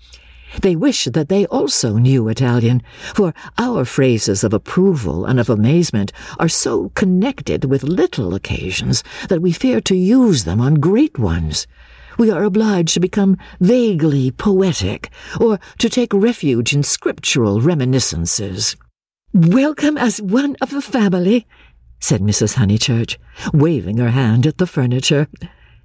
They 0.60 0.76
wished 0.76 1.12
that 1.14 1.28
they 1.28 1.46
also 1.46 1.96
knew 1.96 2.28
Italian, 2.28 2.82
for 3.14 3.34
our 3.58 3.84
phrases 3.84 4.44
of 4.44 4.52
approval 4.52 5.24
and 5.24 5.40
of 5.40 5.50
amazement 5.50 6.12
are 6.38 6.48
so 6.48 6.90
connected 6.90 7.64
with 7.64 7.82
little 7.82 8.34
occasions 8.34 9.02
that 9.28 9.42
we 9.42 9.52
fear 9.52 9.80
to 9.80 9.96
use 9.96 10.44
them 10.44 10.60
on 10.60 10.74
great 10.74 11.18
ones. 11.18 11.66
We 12.18 12.30
are 12.30 12.44
obliged 12.44 12.94
to 12.94 13.00
become 13.00 13.38
vaguely 13.60 14.30
poetic, 14.30 15.10
or 15.40 15.58
to 15.78 15.88
take 15.88 16.14
refuge 16.14 16.72
in 16.72 16.84
scriptural 16.84 17.60
reminiscences. 17.60 18.76
Welcome 19.32 19.98
as 19.98 20.22
one 20.22 20.54
of 20.60 20.70
the 20.70 20.80
family, 20.80 21.48
said 22.04 22.20
Mrs. 22.20 22.56
Honeychurch, 22.56 23.16
waving 23.54 23.96
her 23.96 24.10
hand 24.10 24.46
at 24.46 24.58
the 24.58 24.66
furniture. 24.66 25.26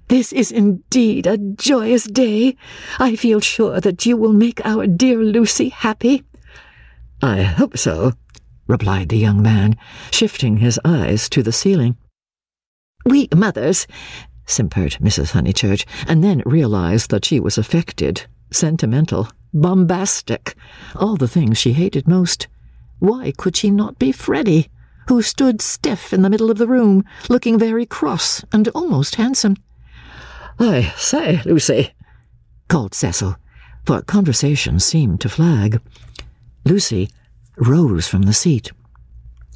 This 0.08 0.34
is 0.34 0.52
indeed 0.52 1.26
a 1.26 1.38
joyous 1.38 2.04
day. 2.04 2.56
I 2.98 3.16
feel 3.16 3.40
sure 3.40 3.80
that 3.80 4.04
you 4.04 4.18
will 4.18 4.34
make 4.34 4.60
our 4.62 4.86
dear 4.86 5.16
Lucy 5.16 5.70
happy. 5.70 6.24
I 7.22 7.40
hope 7.40 7.78
so, 7.78 8.12
replied 8.66 9.08
the 9.08 9.16
young 9.16 9.40
man, 9.40 9.78
shifting 10.10 10.58
his 10.58 10.78
eyes 10.84 11.26
to 11.30 11.42
the 11.42 11.52
ceiling. 11.52 11.96
We 13.06 13.28
mothers, 13.34 13.86
simpered 14.44 14.98
Mrs. 15.00 15.32
Honeychurch, 15.32 15.86
and 16.06 16.22
then 16.22 16.42
realized 16.44 17.10
that 17.12 17.24
she 17.24 17.40
was 17.40 17.56
affected, 17.56 18.26
sentimental, 18.50 19.28
bombastic, 19.54 20.54
all 20.94 21.16
the 21.16 21.28
things 21.28 21.56
she 21.56 21.72
hated 21.72 22.06
most. 22.06 22.46
Why 22.98 23.32
could 23.38 23.56
she 23.56 23.70
not 23.70 23.98
be 23.98 24.12
Freddie, 24.12 24.68
who 25.10 25.20
stood 25.22 25.60
stiff 25.60 26.12
in 26.12 26.22
the 26.22 26.30
middle 26.30 26.52
of 26.52 26.58
the 26.58 26.68
room, 26.68 27.04
looking 27.28 27.58
very 27.58 27.84
cross 27.84 28.44
and 28.52 28.68
almost 28.68 29.16
handsome? 29.16 29.56
I 30.60 30.92
say, 30.96 31.42
Lucy, 31.44 31.90
called 32.68 32.94
Cecil, 32.94 33.34
for 33.84 34.02
conversation 34.02 34.78
seemed 34.78 35.20
to 35.22 35.28
flag. 35.28 35.80
Lucy 36.64 37.10
rose 37.56 38.06
from 38.06 38.22
the 38.22 38.32
seat. 38.32 38.70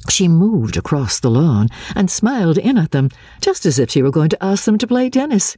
She 0.09 0.27
moved 0.27 0.75
across 0.75 1.21
the 1.21 1.31
lawn 1.31 1.69
and 1.95 2.11
smiled 2.11 2.57
in 2.57 2.77
at 2.77 2.91
them, 2.91 3.09
just 3.39 3.65
as 3.65 3.79
if 3.79 3.89
she 3.89 4.01
were 4.01 4.11
going 4.11 4.31
to 4.31 4.43
ask 4.43 4.65
them 4.65 4.77
to 4.79 4.87
play 4.87 5.09
tennis. 5.09 5.55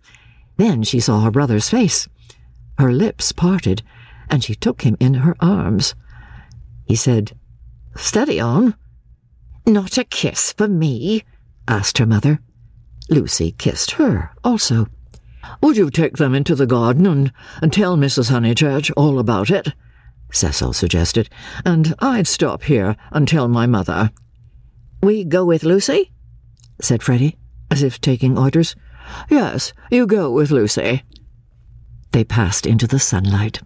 Then 0.58 0.84
she 0.84 1.00
saw 1.00 1.22
her 1.22 1.32
brother's 1.32 1.72
face. 1.72 2.08
Her 2.78 2.94
lips 2.94 3.32
parted, 3.32 3.82
and 4.30 4.44
she 4.44 4.54
took 4.54 4.84
him 4.84 4.96
in 5.00 5.16
her 5.16 5.36
arms. 5.40 5.96
He 6.86 6.96
said, 6.96 7.32
Steady 7.96 8.40
on. 8.40 8.76
Not 9.68 9.98
a 9.98 10.06
kiss 10.06 10.54
for 10.54 10.70
me? 10.70 11.26
asked 11.68 11.98
her 11.98 12.06
mother. 12.06 12.40
Lucy 13.10 13.52
kissed 13.52 13.92
her 13.92 14.32
also. 14.42 14.88
Would 15.62 15.76
you 15.76 15.90
take 15.90 16.16
them 16.16 16.34
into 16.34 16.56
the 16.56 16.66
garden 16.66 17.06
and, 17.06 17.34
and 17.62 17.74
tell 17.74 17.98
Mrs. 17.98 18.32
Honeychurch 18.32 18.92
all 18.96 19.20
about 19.20 19.50
it? 19.50 19.74
Cecil 20.32 20.72
suggested, 20.72 21.30
and 21.66 21.94
I'd 22.00 22.28
stop 22.28 22.64
here 22.64 22.96
and 23.12 23.28
tell 23.28 23.50
my 23.50 23.66
mother. 23.66 24.12
We 25.04 25.26
go 25.26 25.44
with 25.44 25.64
Lucy? 25.64 26.14
said 26.82 27.04
Freddie, 27.04 27.38
as 27.70 27.84
if 27.84 28.00
taking 28.00 28.38
orders. 28.38 28.74
Yes, 29.30 29.74
you 29.92 30.08
go 30.08 30.32
with 30.32 30.50
Lucy. 30.50 31.04
They 32.14 32.24
passed 32.24 32.66
into 32.66 32.88
the 32.88 33.00
sunlight. 33.00 33.60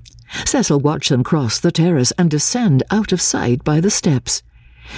Cecil 0.46 0.80
watched 0.80 1.10
them 1.10 1.24
cross 1.24 1.60
the 1.60 1.72
terrace 1.72 2.12
and 2.18 2.32
descend 2.32 2.82
out 2.90 3.12
of 3.12 3.22
sight 3.22 3.64
by 3.64 3.80
the 3.80 3.92
steps. 3.92 4.42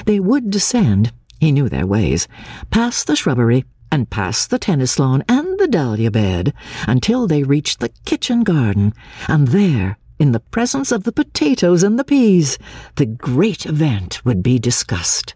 They 0.05 0.19
would 0.19 0.49
descend, 0.49 1.11
he 1.39 1.51
knew 1.51 1.69
their 1.69 1.87
ways, 1.87 2.27
past 2.71 3.07
the 3.07 3.15
shrubbery 3.15 3.65
and 3.91 4.09
past 4.09 4.49
the 4.49 4.57
tennis 4.57 4.97
lawn 4.97 5.23
and 5.29 5.59
the 5.59 5.67
dahlia 5.67 6.09
bed 6.09 6.53
until 6.87 7.27
they 7.27 7.43
reached 7.43 7.79
the 7.79 7.89
kitchen 8.05 8.43
garden, 8.43 8.93
and 9.27 9.49
there, 9.49 9.97
in 10.17 10.31
the 10.31 10.39
presence 10.39 10.91
of 10.91 11.03
the 11.03 11.11
potatoes 11.11 11.83
and 11.83 11.99
the 11.99 12.03
peas, 12.03 12.57
the 12.95 13.05
great 13.05 13.65
event 13.65 14.23
would 14.25 14.41
be 14.41 14.57
discussed. 14.57 15.35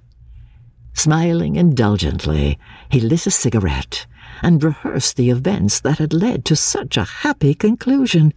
Smiling 0.93 1.55
indulgently, 1.55 2.57
he 2.89 2.99
lit 2.99 3.27
a 3.27 3.31
cigarette 3.31 4.07
and 4.41 4.63
rehearsed 4.63 5.15
the 5.15 5.29
events 5.29 5.79
that 5.81 5.99
had 5.99 6.13
led 6.13 6.43
to 6.45 6.55
such 6.55 6.97
a 6.97 7.03
happy 7.03 7.53
conclusion. 7.53 8.33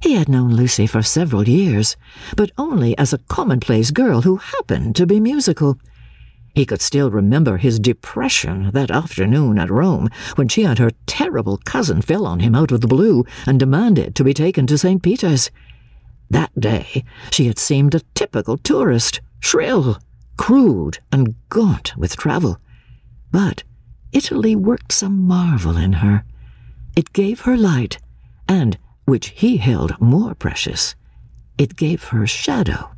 He 0.00 0.14
had 0.14 0.28
known 0.28 0.54
Lucy 0.54 0.86
for 0.86 1.02
several 1.02 1.48
years, 1.48 1.96
but 2.36 2.52
only 2.56 2.96
as 2.96 3.12
a 3.12 3.18
commonplace 3.18 3.90
girl 3.90 4.22
who 4.22 4.36
happened 4.36 4.94
to 4.96 5.06
be 5.06 5.18
musical. 5.18 5.78
He 6.54 6.66
could 6.66 6.80
still 6.80 7.10
remember 7.10 7.56
his 7.56 7.78
depression 7.78 8.70
that 8.72 8.90
afternoon 8.90 9.58
at 9.58 9.70
Rome 9.70 10.08
when 10.36 10.48
she 10.48 10.64
and 10.64 10.78
her 10.78 10.90
terrible 11.06 11.56
cousin 11.58 12.02
fell 12.02 12.26
on 12.26 12.40
him 12.40 12.54
out 12.54 12.72
of 12.72 12.80
the 12.80 12.88
blue 12.88 13.24
and 13.46 13.58
demanded 13.58 14.14
to 14.16 14.24
be 14.24 14.34
taken 14.34 14.66
to 14.68 14.78
St. 14.78 15.02
Peter's. 15.02 15.50
That 16.30 16.58
day 16.58 17.04
she 17.30 17.46
had 17.46 17.58
seemed 17.58 17.94
a 17.94 18.02
typical 18.14 18.56
tourist, 18.58 19.20
shrill, 19.40 19.98
crude 20.36 20.98
and 21.10 21.34
gaunt 21.48 21.96
with 21.96 22.16
travel. 22.16 22.58
But 23.30 23.62
Italy 24.12 24.56
worked 24.56 24.92
some 24.92 25.26
marvel 25.26 25.76
in 25.76 25.94
her. 25.94 26.24
It 26.96 27.12
gave 27.12 27.42
her 27.42 27.56
light, 27.56 27.98
and, 28.48 28.78
which 29.08 29.30
he 29.30 29.56
held 29.56 29.98
more 30.00 30.34
precious, 30.34 30.94
it 31.56 31.76
gave 31.76 32.04
her 32.04 32.26
shadow. 32.26 32.90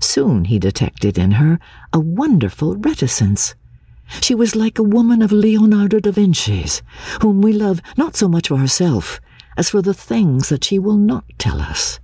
Soon 0.00 0.44
he 0.44 0.58
detected 0.58 1.18
in 1.18 1.32
her 1.32 1.58
a 1.92 1.98
wonderful 1.98 2.76
reticence. 2.76 3.56
She 4.20 4.34
was 4.34 4.54
like 4.54 4.78
a 4.78 4.82
woman 4.84 5.20
of 5.20 5.32
Leonardo 5.32 5.98
da 5.98 6.12
Vinci's, 6.12 6.82
whom 7.20 7.42
we 7.42 7.52
love 7.52 7.82
not 7.96 8.14
so 8.14 8.28
much 8.28 8.48
for 8.48 8.58
herself 8.58 9.20
as 9.56 9.68
for 9.68 9.82
the 9.82 9.92
things 9.92 10.48
that 10.50 10.62
she 10.62 10.78
will 10.78 10.96
not 10.96 11.24
tell 11.36 11.60
us. 11.60 11.98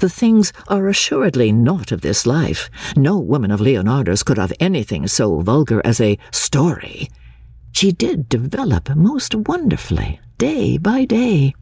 The 0.00 0.08
things 0.08 0.52
are 0.66 0.88
assuredly 0.88 1.52
not 1.52 1.92
of 1.92 2.00
this 2.00 2.26
life. 2.26 2.68
No 2.96 3.18
woman 3.18 3.52
of 3.52 3.60
Leonardo's 3.60 4.24
could 4.24 4.36
have 4.36 4.52
anything 4.58 5.06
so 5.06 5.40
vulgar 5.40 5.80
as 5.84 6.00
a 6.00 6.18
story. 6.32 7.08
She 7.70 7.92
did 7.92 8.28
develop 8.28 8.94
most 8.96 9.34
wonderfully, 9.34 10.20
day 10.38 10.76
by 10.76 11.04
day. 11.04 11.54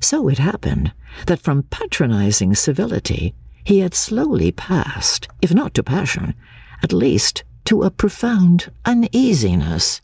So 0.00 0.28
it 0.28 0.38
happened 0.38 0.92
that 1.26 1.40
from 1.40 1.64
patronizing 1.64 2.54
civility, 2.54 3.34
he 3.64 3.80
had 3.80 3.94
slowly 3.94 4.50
passed, 4.50 5.28
if 5.42 5.52
not 5.52 5.74
to 5.74 5.82
passion, 5.82 6.34
at 6.82 6.92
least 6.92 7.44
to 7.66 7.82
a 7.82 7.90
profound 7.90 8.72
uneasiness. 8.84 10.00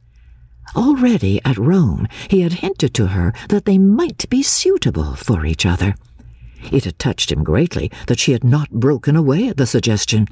Already 0.75 1.41
at 1.45 1.59
Rome, 1.59 2.07
he 2.29 2.43
had 2.43 2.55
hinted 2.55 2.93
to 2.95 3.09
her 3.09 3.33
that 3.49 3.65
they 3.65 3.79
might 3.79 4.29
be 4.29 4.43
suitable 4.43 5.15
for 5.15 5.47
each 5.47 5.65
other. 5.65 5.95
It 6.71 6.85
had 6.85 6.99
touched 6.99 7.33
him 7.33 7.45
greatly 7.45 7.91
that 8.09 8.19
she 8.19 8.33
had 8.33 8.45
not 8.45 8.71
broken 8.71 9.17
away 9.17 9.49
at 9.49 9.57
the 9.57 9.67
suggestion. 9.67 10.29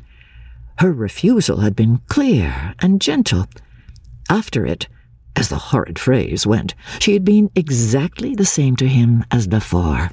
Her 0.78 0.92
refusal 0.92 1.60
had 1.60 1.76
been 1.76 2.02
clear 2.08 2.74
and 2.80 3.00
gentle. 3.00 3.46
After 4.28 4.66
it, 4.66 4.88
as 5.36 5.48
the 5.48 5.56
horrid 5.56 5.98
phrase 5.98 6.46
went, 6.46 6.74
she 7.00 7.12
had 7.12 7.24
been 7.24 7.50
exactly 7.54 8.34
the 8.34 8.44
same 8.44 8.76
to 8.76 8.88
him 8.88 9.24
as 9.30 9.46
before. 9.46 10.10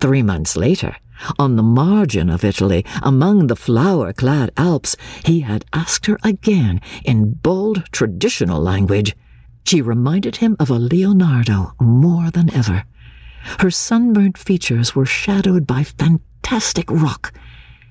Three 0.00 0.22
months 0.22 0.56
later, 0.56 0.96
on 1.38 1.56
the 1.56 1.62
margin 1.62 2.30
of 2.30 2.44
Italy, 2.44 2.84
among 3.02 3.46
the 3.46 3.56
flower 3.56 4.12
clad 4.12 4.50
Alps, 4.56 4.96
he 5.24 5.40
had 5.40 5.64
asked 5.72 6.06
her 6.06 6.18
again 6.22 6.80
in 7.04 7.32
bold 7.32 7.84
traditional 7.92 8.60
language. 8.60 9.16
She 9.64 9.82
reminded 9.82 10.36
him 10.36 10.56
of 10.60 10.70
a 10.70 10.78
Leonardo 10.78 11.74
more 11.80 12.30
than 12.30 12.52
ever. 12.54 12.84
Her 13.60 13.70
sunburnt 13.70 14.38
features 14.38 14.94
were 14.94 15.06
shadowed 15.06 15.66
by 15.66 15.84
fantastic 15.84 16.90
rock. 16.90 17.32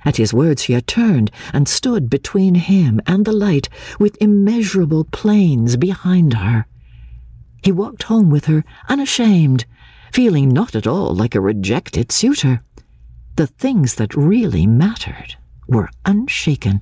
At 0.06 0.18
his 0.18 0.34
words, 0.34 0.64
she 0.64 0.74
had 0.74 0.88
turned 0.88 1.32
and 1.54 1.68
stood 1.68 2.10
between 2.10 2.56
him 2.56 3.02
and 3.06 3.26
the 3.26 3.32
light, 3.32 3.70
with 4.00 4.22
immeasurable 4.22 5.04
plains 5.06 5.76
behind 5.76 6.36
her. 6.36 6.66
He 7.64 7.72
walked 7.72 8.04
home 8.04 8.30
with 8.30 8.46
her, 8.46 8.64
unashamed, 8.88 9.66
feeling 10.12 10.50
not 10.50 10.76
at 10.76 10.88
all 10.88 11.14
like 11.14 11.36
a 11.36 11.42
rejected 11.42 12.12
suitor. 12.12 12.64
The 13.36 13.48
things 13.48 13.96
that 13.96 14.16
really 14.16 14.66
mattered 14.66 15.36
were 15.68 15.90
unshaken. 16.06 16.82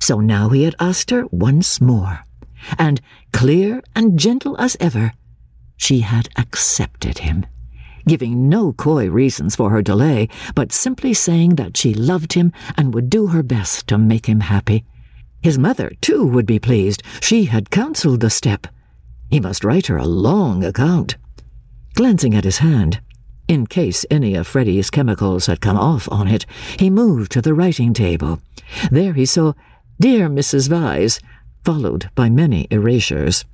So 0.00 0.20
now 0.20 0.50
he 0.50 0.64
had 0.64 0.74
asked 0.78 1.10
her 1.10 1.26
once 1.30 1.80
more, 1.80 2.26
and, 2.78 3.00
clear 3.32 3.82
and 3.96 4.18
gentle 4.18 4.56
as 4.58 4.76
ever, 4.80 5.12
she 5.76 6.00
had 6.00 6.28
accepted 6.36 7.18
him, 7.18 7.46
giving 8.06 8.48
no 8.48 8.72
coy 8.72 9.08
reasons 9.08 9.56
for 9.56 9.70
her 9.70 9.82
delay, 9.82 10.28
but 10.54 10.72
simply 10.72 11.14
saying 11.14 11.56
that 11.56 11.76
she 11.76 11.94
loved 11.94 12.34
him 12.34 12.52
and 12.76 12.94
would 12.94 13.10
do 13.10 13.28
her 13.28 13.42
best 13.42 13.86
to 13.88 13.98
make 13.98 14.26
him 14.26 14.40
happy. 14.40 14.84
His 15.42 15.58
mother, 15.58 15.92
too, 16.00 16.26
would 16.26 16.46
be 16.46 16.58
pleased. 16.58 17.02
She 17.20 17.44
had 17.44 17.70
counselled 17.70 18.20
the 18.20 18.30
step. 18.30 18.66
He 19.30 19.40
must 19.40 19.64
write 19.64 19.88
her 19.88 19.96
a 19.96 20.06
long 20.06 20.64
account. 20.64 21.16
Glancing 21.94 22.34
at 22.34 22.44
his 22.44 22.58
hand, 22.58 23.00
in 23.46 23.66
case 23.66 24.06
any 24.10 24.34
of 24.34 24.46
Freddie's 24.46 24.88
chemicals 24.88 25.46
had 25.46 25.60
come 25.60 25.76
off 25.76 26.08
on 26.10 26.28
it, 26.28 26.46
he 26.78 26.88
moved 26.88 27.30
to 27.32 27.42
the 27.42 27.52
writing 27.52 27.92
table. 27.92 28.40
There 28.90 29.12
he 29.12 29.26
saw 29.26 29.52
Dear 30.00 30.28
Mrs. 30.28 30.68
Vyse, 30.68 31.20
followed 31.62 32.08
by 32.14 32.30
many 32.30 32.66
erasures. 32.70 33.44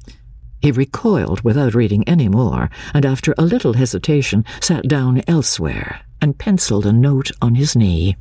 He 0.61 0.71
recoiled 0.71 1.41
without 1.41 1.75
reading 1.75 2.07
any 2.07 2.29
more, 2.29 2.71
and 2.93 3.07
after 3.07 3.35
a 3.39 3.45
little 3.45 3.73
hesitation 3.73 4.45
sat 4.61 4.87
down 4.87 5.23
elsewhere 5.27 6.03
and 6.21 6.39
penciled 6.39 6.85
a 6.85 6.93
note 6.93 7.31
on 7.41 7.55
his 7.55 7.75
knee. 7.75 8.17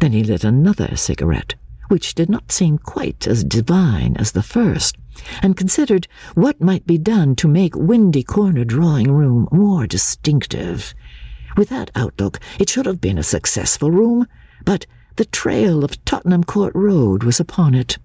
Then 0.00 0.12
he 0.12 0.24
lit 0.24 0.42
another 0.42 0.96
cigarette, 0.96 1.54
which 1.88 2.14
did 2.14 2.28
not 2.28 2.50
seem 2.50 2.78
quite 2.78 3.28
as 3.28 3.44
divine 3.44 4.16
as 4.16 4.32
the 4.32 4.42
first, 4.42 4.96
and 5.42 5.56
considered 5.56 6.08
what 6.34 6.60
might 6.60 6.86
be 6.86 6.98
done 6.98 7.36
to 7.36 7.46
make 7.46 7.76
Windy 7.76 8.24
Corner 8.24 8.64
drawing 8.64 9.12
room 9.12 9.48
more 9.52 9.86
distinctive. 9.86 10.92
With 11.56 11.68
that 11.68 11.92
outlook, 11.94 12.40
it 12.58 12.68
should 12.68 12.86
have 12.86 13.00
been 13.00 13.18
a 13.18 13.22
successful 13.22 13.92
room, 13.92 14.26
but 14.64 14.86
the 15.16 15.24
trail 15.24 15.84
of 15.84 16.04
Tottenham 16.04 16.42
Court 16.42 16.74
Road 16.74 17.22
was 17.22 17.38
upon 17.38 17.74
it. 17.74 17.98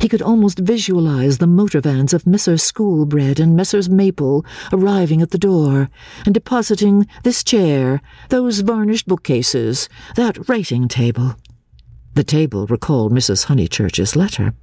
He 0.00 0.08
could 0.08 0.22
almost 0.22 0.58
visualize 0.58 1.38
the 1.38 1.46
motor 1.46 1.80
vans 1.80 2.14
of 2.14 2.26
Messrs. 2.26 2.70
Shoolbred 2.70 3.40
and 3.40 3.56
Messrs. 3.56 3.88
Maple 3.88 4.44
arriving 4.72 5.20
at 5.20 5.30
the 5.30 5.38
door 5.38 5.90
and 6.24 6.34
depositing 6.34 7.06
this 7.24 7.42
chair, 7.42 8.00
those 8.28 8.60
varnished 8.60 9.08
bookcases, 9.08 9.88
that 10.16 10.48
writing 10.48 10.86
table. 10.86 11.34
The 12.14 12.24
table 12.24 12.66
recalled 12.66 13.12
Mrs. 13.12 13.46
Honeychurch's 13.46 14.14
letter. 14.14 14.54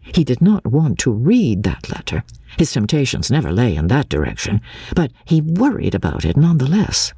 He 0.00 0.24
did 0.24 0.40
not 0.40 0.66
want 0.66 0.98
to 1.00 1.12
read 1.12 1.64
that 1.64 1.90
letter. 1.90 2.24
His 2.58 2.72
temptations 2.72 3.30
never 3.30 3.52
lay 3.52 3.76
in 3.76 3.88
that 3.88 4.08
direction, 4.08 4.60
but 4.94 5.12
he 5.24 5.40
worried 5.40 5.94
about 5.94 6.24
it 6.24 6.36
none 6.36 6.58
the 6.58 6.68
less. 6.68 7.12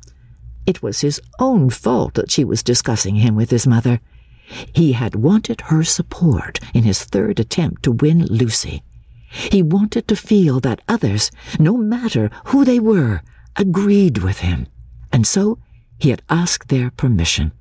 It 0.67 0.83
was 0.83 1.01
his 1.01 1.21
own 1.39 1.71
fault 1.71 2.15
that 2.15 2.31
she 2.31 2.45
was 2.45 2.63
discussing 2.63 3.17
him 3.17 3.35
with 3.37 3.51
his 3.51 3.67
mother. 3.67 4.01
He 4.75 4.93
had 4.93 5.15
wanted 5.15 5.63
her 5.63 5.85
support 5.85 6.59
in 6.75 6.85
his 6.85 7.05
third 7.05 7.39
attempt 7.39 7.83
to 7.85 7.93
win 7.93 8.27
Lucy. 8.27 8.83
He 9.31 9.63
wanted 9.63 10.09
to 10.09 10.17
feel 10.17 10.59
that 10.61 10.83
others, 10.89 11.31
no 11.59 11.77
matter 11.77 12.31
who 12.47 12.65
they 12.65 12.81
were, 12.81 13.23
agreed 13.57 14.19
with 14.19 14.41
him, 14.41 14.67
and 15.13 15.27
so 15.27 15.59
he 15.99 16.11
had 16.11 16.23
asked 16.29 16.69
their 16.69 16.91
permission. 16.91 17.53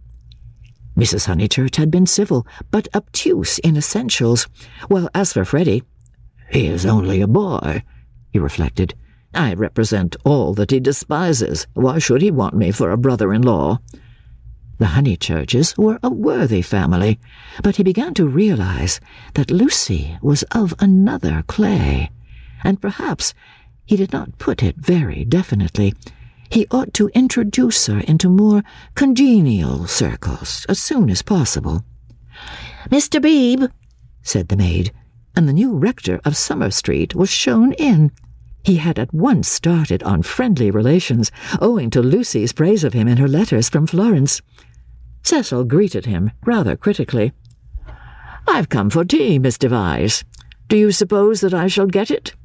Mrs. 0.97 1.27
Honeychurch 1.27 1.75
had 1.75 1.91
been 1.91 2.07
civil, 2.07 2.45
but 2.71 2.87
obtuse 2.95 3.59
in 3.59 3.77
essentials, 3.77 4.47
while 4.87 5.09
as 5.13 5.33
for 5.33 5.45
Freddie, 5.45 5.83
he 6.51 6.65
is 6.65 6.85
only 6.85 7.21
a 7.21 7.27
boy, 7.27 7.83
he 8.33 8.39
reflected. 8.39 8.95
I 9.33 9.53
represent 9.53 10.15
all 10.25 10.55
that 10.55 10.71
he 10.71 10.79
despises. 10.79 11.67
Why 11.73 11.99
should 11.99 12.23
he 12.23 12.31
want 12.31 12.55
me 12.55 12.71
for 12.71 12.89
a 12.89 12.97
brother-in-law? 12.97 13.79
The 14.79 14.95
Honeychurches 14.95 15.77
were 15.77 15.99
a 16.01 16.09
worthy 16.09 16.61
family, 16.61 17.19
but 17.61 17.75
he 17.75 17.83
began 17.83 18.13
to 18.13 18.25
realize 18.25 19.01
that 19.33 19.51
Lucy 19.51 20.17
was 20.21 20.43
of 20.51 20.73
another 20.79 21.43
clay, 21.47 22.11
and 22.63 22.81
perhaps 22.81 23.33
he 23.85 23.97
did 23.97 24.13
not 24.13 24.37
put 24.37 24.63
it 24.63 24.77
very 24.77 25.25
definitely. 25.25 25.93
He 26.49 26.65
ought 26.71 26.93
to 26.93 27.09
introduce 27.09 27.87
her 27.87 27.99
into 27.99 28.29
more 28.29 28.63
congenial 28.95 29.85
circles 29.85 30.65
as 30.69 30.79
soon 30.79 31.09
as 31.09 31.23
possible. 31.23 31.83
Mr. 32.89 33.21
Beebe, 33.21 33.67
said 34.21 34.47
the 34.47 34.55
maid, 34.55 34.93
and 35.35 35.45
the 35.45 35.53
new 35.53 35.75
rector 35.75 36.21
of 36.23 36.37
Summer 36.37 36.71
Street 36.71 37.13
was 37.13 37.29
shown 37.29 37.73
in. 37.73 38.13
He 38.63 38.77
had 38.77 38.97
at 38.97 39.13
once 39.13 39.49
started 39.49 40.03
on 40.03 40.21
friendly 40.21 40.71
relations, 40.71 41.31
owing 41.59 41.89
to 41.89 42.01
Lucy's 42.01 42.53
praise 42.53 42.85
of 42.85 42.93
him 42.93 43.09
in 43.09 43.17
her 43.17 43.27
letters 43.27 43.67
from 43.67 43.85
Florence. 43.85 44.41
Cecil 45.23 45.65
greeted 45.65 46.05
him 46.05 46.31
rather 46.45 46.75
critically. 46.75 47.33
I've 48.47 48.69
come 48.69 48.89
for 48.89 49.05
tea, 49.05 49.39
Mr. 49.39 49.69
Vyse. 49.69 50.23
Do 50.67 50.77
you 50.77 50.91
suppose 50.91 51.41
that 51.41 51.53
I 51.53 51.67
shall 51.67 51.87
get 51.87 52.09
it? 52.09 52.35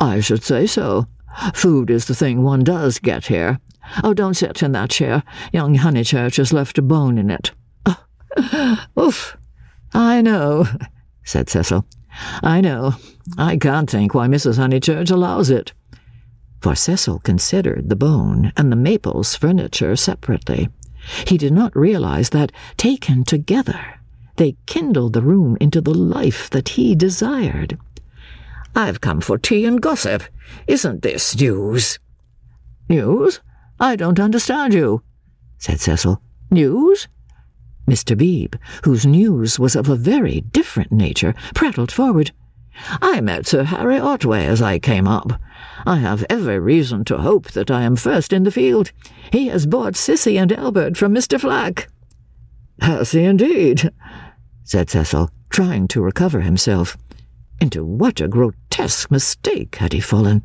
I 0.00 0.20
should 0.20 0.42
say 0.42 0.66
so. 0.66 1.06
Food 1.54 1.90
is 1.90 2.06
the 2.06 2.14
thing 2.14 2.42
one 2.42 2.64
does 2.64 2.98
get 2.98 3.26
here. 3.26 3.58
Oh, 4.02 4.14
don't 4.14 4.34
sit 4.34 4.62
in 4.62 4.72
that 4.72 4.90
chair. 4.90 5.22
Young 5.52 5.76
Honeychurch 5.76 6.36
has 6.36 6.52
left 6.52 6.78
a 6.78 6.82
bone 6.82 7.18
in 7.18 7.30
it. 7.30 7.52
Oh, 7.86 8.86
oof. 8.98 9.36
I 9.94 10.22
know, 10.22 10.66
said 11.24 11.48
Cecil. 11.48 11.86
I 12.42 12.60
know. 12.60 12.94
I 13.38 13.56
can't 13.56 13.90
think 13.90 14.14
why 14.14 14.26
Mrs. 14.26 14.58
Honeychurch 14.58 15.10
allows 15.10 15.50
it. 15.50 15.72
For 16.60 16.74
Cecil 16.74 17.18
considered 17.20 17.88
the 17.88 17.96
bone 17.96 18.52
and 18.56 18.70
the 18.70 18.76
Maples 18.76 19.34
furniture 19.34 19.96
separately. 19.96 20.68
He 21.26 21.36
did 21.36 21.52
not 21.52 21.76
realize 21.76 22.30
that, 22.30 22.52
taken 22.76 23.24
together, 23.24 24.00
they 24.36 24.56
kindled 24.66 25.12
the 25.12 25.22
room 25.22 25.56
into 25.60 25.80
the 25.80 25.94
life 25.94 26.48
that 26.50 26.70
he 26.70 26.94
desired. 26.94 27.78
I've 28.74 29.00
come 29.00 29.20
for 29.20 29.36
tea 29.36 29.64
and 29.66 29.80
gossip. 29.80 30.22
Isn't 30.66 31.02
this 31.02 31.38
news? 31.38 31.98
News? 32.88 33.40
I 33.78 33.96
don't 33.96 34.20
understand 34.20 34.74
you, 34.74 35.02
said 35.58 35.80
Cecil. 35.80 36.22
News? 36.50 37.08
Mr. 37.86 38.16
Beebe, 38.16 38.58
whose 38.84 39.04
news 39.04 39.58
was 39.58 39.74
of 39.74 39.88
a 39.88 39.96
very 39.96 40.40
different 40.40 40.92
nature, 40.92 41.34
prattled 41.54 41.90
forward. 41.90 42.30
I 43.02 43.20
met 43.20 43.46
Sir 43.46 43.64
Harry 43.64 43.98
Otway 43.98 44.46
as 44.46 44.62
I 44.62 44.78
came 44.78 45.06
up. 45.06 45.32
I 45.86 45.96
have 45.96 46.24
every 46.30 46.58
reason 46.58 47.04
to 47.06 47.18
hope 47.18 47.50
that 47.52 47.70
I 47.70 47.82
am 47.82 47.96
first 47.96 48.32
in 48.32 48.44
the 48.44 48.50
field. 48.50 48.92
He 49.32 49.48
has 49.48 49.66
bought 49.66 49.96
Cissy 49.96 50.38
and 50.38 50.52
Albert 50.52 50.96
from 50.96 51.14
Mr. 51.14 51.40
Flack. 51.40 51.88
Has 52.80 53.12
he 53.12 53.24
indeed? 53.24 53.90
said 54.64 54.90
Cecil, 54.90 55.30
trying 55.50 55.88
to 55.88 56.02
recover 56.02 56.40
himself. 56.40 56.96
Into 57.60 57.84
what 57.84 58.20
a 58.20 58.28
grotesque 58.28 59.10
mistake 59.10 59.76
had 59.76 59.92
he 59.92 60.00
fallen! 60.00 60.44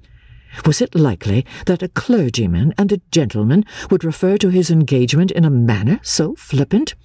Was 0.65 0.81
it 0.81 0.95
likely 0.95 1.45
that 1.65 1.83
a 1.83 1.87
clergyman 1.87 2.73
and 2.77 2.91
a 2.91 3.01
gentleman 3.11 3.63
would 3.91 4.03
refer 4.03 4.37
to 4.37 4.49
his 4.49 4.71
engagement 4.71 5.31
in 5.31 5.45
a 5.45 5.49
manner 5.49 5.99
so 6.03 6.35
flippant? 6.35 6.95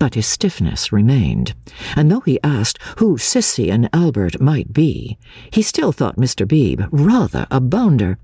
But 0.00 0.14
his 0.14 0.26
stiffness 0.26 0.90
remained, 0.90 1.54
and 1.94 2.10
though 2.10 2.20
he 2.20 2.40
asked 2.42 2.78
who 2.96 3.18
Cissy 3.18 3.70
and 3.70 3.90
Albert 3.92 4.40
might 4.40 4.72
be, 4.72 5.18
he 5.52 5.60
still 5.60 5.92
thought 5.92 6.16
Mr. 6.16 6.48
Beebe 6.48 6.86
rather 6.90 7.46
a 7.50 7.60
bounder. 7.60 8.18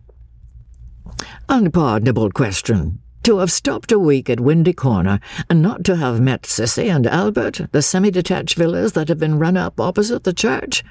Unpardonable 1.51 2.31
question. 2.31 3.01
To 3.25 3.39
have 3.39 3.53
stopped 3.53 3.93
a 3.93 3.99
week 3.99 4.31
at 4.31 4.41
Windy 4.41 4.73
Corner 4.73 5.21
and 5.51 5.61
not 5.61 5.85
to 5.85 5.97
have 5.97 6.19
met 6.19 6.47
Cissy 6.47 6.89
and 6.89 7.07
Albert, 7.07 7.61
the 7.73 7.83
semi-detached 7.83 8.57
villas 8.57 8.95
that 8.95 9.09
have 9.09 9.19
been 9.19 9.39
run 9.39 9.59
up 9.59 9.79
opposite 9.79 10.25
the 10.25 10.33
church? 10.33 10.83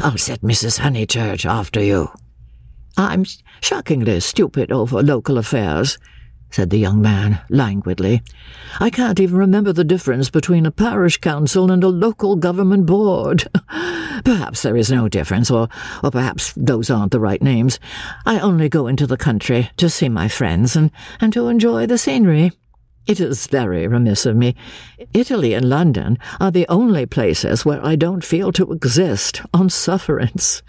I'll 0.00 0.18
set 0.18 0.42
Mrs. 0.42 0.80
Honeychurch 0.80 1.48
after 1.48 1.82
you. 1.82 2.10
I'm 2.98 3.24
shockingly 3.62 4.20
stupid 4.20 4.70
over 4.70 5.02
local 5.02 5.38
affairs, 5.38 5.96
said 6.50 6.70
the 6.70 6.78
young 6.78 7.02
man 7.02 7.40
languidly. 7.50 8.22
I 8.80 8.90
can't 8.90 9.20
even 9.20 9.36
remember 9.36 9.72
the 9.72 9.84
difference 9.84 10.30
between 10.30 10.66
a 10.66 10.70
parish 10.70 11.18
council 11.18 11.70
and 11.70 11.82
a 11.84 11.88
local 11.88 12.36
government 12.36 12.86
board. 12.86 13.44
perhaps 14.24 14.62
there 14.62 14.76
is 14.76 14.90
no 14.90 15.08
difference, 15.08 15.50
or, 15.50 15.68
or 16.02 16.10
perhaps 16.10 16.52
those 16.56 16.90
aren't 16.90 17.12
the 17.12 17.20
right 17.20 17.42
names. 17.42 17.78
I 18.24 18.40
only 18.40 18.68
go 18.68 18.86
into 18.86 19.06
the 19.06 19.16
country 19.16 19.70
to 19.76 19.88
see 19.88 20.08
my 20.08 20.28
friends 20.28 20.76
and, 20.76 20.90
and 21.20 21.32
to 21.32 21.48
enjoy 21.48 21.86
the 21.86 21.98
scenery. 21.98 22.52
It 23.06 23.20
is 23.20 23.46
very 23.46 23.86
remiss 23.86 24.26
of 24.26 24.34
me. 24.36 24.56
Italy 25.14 25.54
and 25.54 25.68
London 25.68 26.18
are 26.40 26.50
the 26.50 26.66
only 26.68 27.06
places 27.06 27.64
where 27.64 27.84
I 27.84 27.94
don't 27.94 28.24
feel 28.24 28.50
to 28.52 28.72
exist 28.72 29.42
on 29.54 29.70
sufferance. 29.70 30.62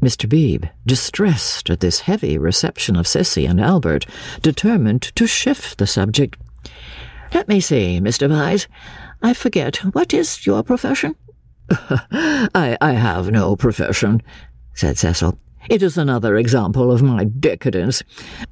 Mr. 0.00 0.28
Beebe, 0.28 0.68
distressed 0.86 1.70
at 1.70 1.80
this 1.80 2.00
heavy 2.00 2.38
reception 2.38 2.96
of 2.96 3.08
Cissy 3.08 3.46
and 3.46 3.60
Albert, 3.60 4.06
determined 4.42 5.02
to 5.02 5.26
shift 5.26 5.78
the 5.78 5.86
subject. 5.86 6.36
Let 7.34 7.48
me 7.48 7.60
see, 7.60 8.00
Mr. 8.00 8.28
Vyse. 8.28 8.66
I 9.22 9.34
forget, 9.34 9.76
what 9.78 10.14
is 10.14 10.46
your 10.46 10.62
profession? 10.62 11.16
I, 11.70 12.78
I 12.80 12.92
have 12.92 13.30
no 13.30 13.56
profession, 13.56 14.22
said 14.72 14.96
Cecil. 14.96 15.38
It 15.68 15.82
is 15.82 15.98
another 15.98 16.36
example 16.36 16.90
of 16.90 17.02
my 17.02 17.24
decadence. 17.24 18.02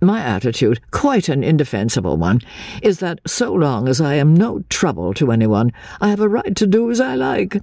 My 0.03 0.21
attitude, 0.21 0.81
quite 0.91 1.29
an 1.31 1.43
indefensible 1.43 2.19
one, 2.19 2.43
is 2.83 2.99
that 2.99 3.21
so 3.27 3.55
long 3.55 3.89
as 3.89 4.01
I 4.01 4.15
am 4.15 4.35
no 4.35 4.65
trouble 4.69 5.15
to 5.15 5.33
anyone, 5.33 5.73
I 6.01 6.09
have 6.09 6.21
a 6.21 6.29
right 6.29 6.55
to 6.57 6.67
do 6.67 6.91
as 6.91 7.01
I 7.01 7.15
like. 7.15 7.57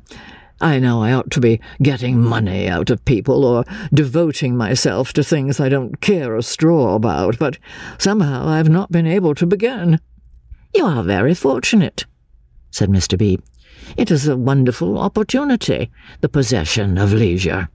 I 0.63 0.79
know 0.79 1.03
I 1.03 1.11
ought 1.11 1.29
to 1.31 1.41
be 1.41 1.59
getting 1.81 2.21
money 2.21 2.69
out 2.69 2.89
of 2.89 3.03
people 3.03 3.43
or 3.43 3.65
devoting 3.93 4.55
myself 4.55 5.11
to 5.11 5.21
things 5.21 5.59
I 5.59 5.67
don't 5.67 5.99
care 5.99 6.37
a 6.37 6.41
straw 6.41 6.95
about, 6.95 7.37
but 7.37 7.57
somehow 7.97 8.47
I've 8.47 8.69
not 8.69 8.89
been 8.89 9.05
able 9.05 9.35
to 9.35 9.45
begin. 9.45 9.99
You 10.73 10.85
are 10.85 11.03
very 11.03 11.33
fortunate, 11.33 12.05
said 12.71 12.89
Mr. 12.89 13.17
Beebe. 13.17 13.43
It 13.97 14.09
is 14.09 14.25
a 14.25 14.37
wonderful 14.37 14.97
opportunity, 14.97 15.91
the 16.21 16.29
possession 16.29 16.97
of 16.97 17.11
leisure. 17.11 17.67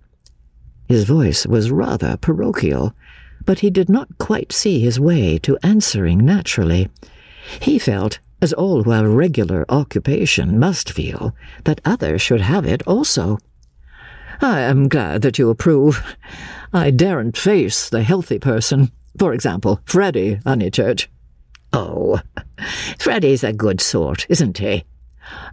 His 0.89 1.05
voice 1.05 1.47
was 1.47 1.71
rather 1.71 2.17
parochial, 2.17 2.95
but 3.45 3.59
he 3.59 3.69
did 3.69 3.91
not 3.91 4.17
quite 4.17 4.51
see 4.51 4.81
his 4.81 4.99
way 4.99 5.37
to 5.41 5.59
answering 5.63 6.25
naturally. 6.25 6.89
He 7.61 7.79
felt 7.79 8.19
as 8.41 8.53
all 8.53 8.83
who 8.83 8.91
have 8.91 9.07
regular 9.07 9.65
occupation 9.69 10.59
must 10.59 10.91
feel, 10.91 11.35
that 11.65 11.81
others 11.85 12.23
should 12.23 12.41
have 12.41 12.65
it 12.65 12.83
also. 12.87 13.39
I 14.41 14.61
am 14.61 14.89
glad 14.89 15.23
that 15.23 15.39
you 15.39 15.51
approve. 15.51 16.03
I 16.73 16.91
daren't 16.91 17.37
face 17.37 17.89
the 17.89 18.03
healthy 18.03 18.39
person. 18.39 18.93
For 19.19 19.33
example, 19.33 19.81
Freddy 19.85 20.37
Honeychurch. 20.47 21.09
Oh, 21.73 22.21
Freddy's 22.99 23.43
a 23.43 23.53
good 23.53 23.81
sort, 23.81 24.27
isn't 24.29 24.59
he? 24.59 24.85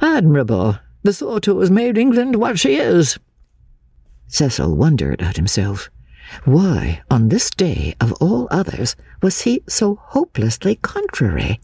Admirable. 0.02 0.78
The 1.04 1.13
sort 1.13 1.45
who 1.45 1.60
has 1.60 1.71
made 1.71 1.98
England 1.98 2.36
what 2.36 2.60
she 2.60 2.76
is. 2.76 3.17
Cecil 4.28 4.76
wondered 4.76 5.21
at 5.21 5.36
himself. 5.36 5.89
Why, 6.43 7.02
on 7.12 7.30
this 7.30 7.50
day 7.50 7.95
of 8.02 8.13
all 8.13 8.48
others, 8.50 8.95
was 9.21 9.41
he 9.41 9.62
so 9.67 9.95
hopelessly 9.95 10.76
contrary? 10.82 11.60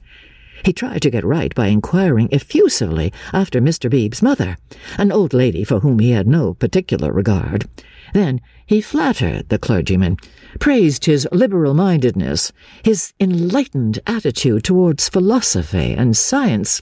He 0.63 0.74
tried 0.74 1.02
to 1.02 1.10
get 1.10 1.24
right 1.24 1.54
by 1.56 1.67
inquiring 1.67 2.30
effusively 2.32 3.12
after 3.34 3.60
Mr. 3.60 3.89
Beebe's 3.89 4.21
mother, 4.21 4.58
an 4.97 5.12
old 5.12 5.34
lady 5.34 5.63
for 5.63 5.80
whom 5.80 6.00
he 6.00 6.12
had 6.12 6.28
no 6.28 6.54
particular 6.54 7.12
regard. 7.12 7.67
Then 8.13 8.41
he 8.65 8.82
flattered 8.82 9.50
the 9.50 9.60
clergyman, 9.60 10.17
praised 10.60 11.06
his 11.06 11.28
liberal 11.32 11.74
mindedness, 11.74 12.52
his 12.84 13.13
enlightened 13.19 14.00
attitude 14.06 14.63
towards 14.63 15.10
philosophy 15.10 15.93
and 15.93 16.15
science. 16.15 16.82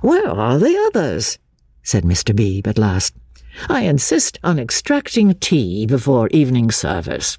Where 0.00 0.28
are 0.28 0.58
the 0.58 0.76
others? 0.88 1.38
said 1.82 2.04
Mr. 2.04 2.34
Beebe 2.34 2.68
at 2.68 2.78
last. 2.78 3.14
I 3.68 3.82
insist 3.82 4.38
on 4.42 4.58
extracting 4.58 5.34
tea 5.34 5.86
before 5.86 6.28
evening 6.28 6.70
service. 6.70 7.36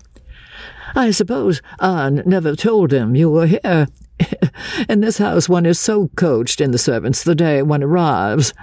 I 0.96 1.12
suppose 1.12 1.62
Anne 1.80 2.22
never 2.26 2.56
told 2.56 2.94
him 2.94 3.16
you 3.16 3.30
were 3.30 3.48
here, 3.48 3.88
in 4.90 5.02
this 5.02 5.18
house, 5.18 5.50
one 5.50 5.66
is 5.66 5.80
so 5.80 6.10
coached 6.16 6.62
in 6.62 6.72
the 6.72 6.78
servants 6.78 7.24
the 7.24 7.36
day 7.36 7.62
one 7.62 7.84
arrives. 7.84 8.54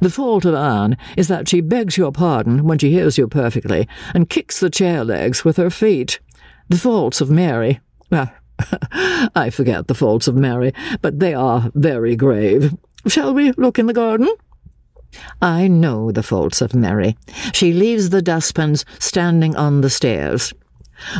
The 0.00 0.10
fault 0.10 0.44
of 0.44 0.54
Anne 0.54 0.96
is 1.16 1.28
that 1.28 1.48
she 1.48 1.60
begs 1.60 1.96
your 1.96 2.12
pardon 2.12 2.64
when 2.64 2.78
she 2.78 2.90
hears 2.90 3.18
you 3.18 3.28
perfectly, 3.28 3.88
and 4.14 4.28
kicks 4.28 4.60
the 4.60 4.70
chair 4.70 5.04
legs 5.04 5.44
with 5.44 5.56
her 5.56 5.70
feet. 5.70 6.20
The 6.68 6.78
faults 6.78 7.20
of 7.20 7.30
Mary, 7.30 7.80
well, 8.10 8.30
I 9.34 9.50
forget 9.50 9.86
the 9.86 9.94
faults 9.94 10.28
of 10.28 10.36
Mary, 10.36 10.72
but 11.00 11.18
they 11.18 11.34
are 11.34 11.70
very 11.74 12.16
grave. 12.16 12.74
Shall 13.06 13.32
we 13.32 13.52
look 13.52 13.78
in 13.78 13.86
the 13.86 13.92
garden? 13.92 14.28
I 15.40 15.68
know 15.68 16.12
the 16.12 16.22
faults 16.22 16.60
of 16.60 16.74
Mary. 16.74 17.16
She 17.52 17.72
leaves 17.72 18.10
the 18.10 18.20
dustpans 18.20 18.84
standing 18.98 19.56
on 19.56 19.80
the 19.80 19.90
stairs. 19.90 20.52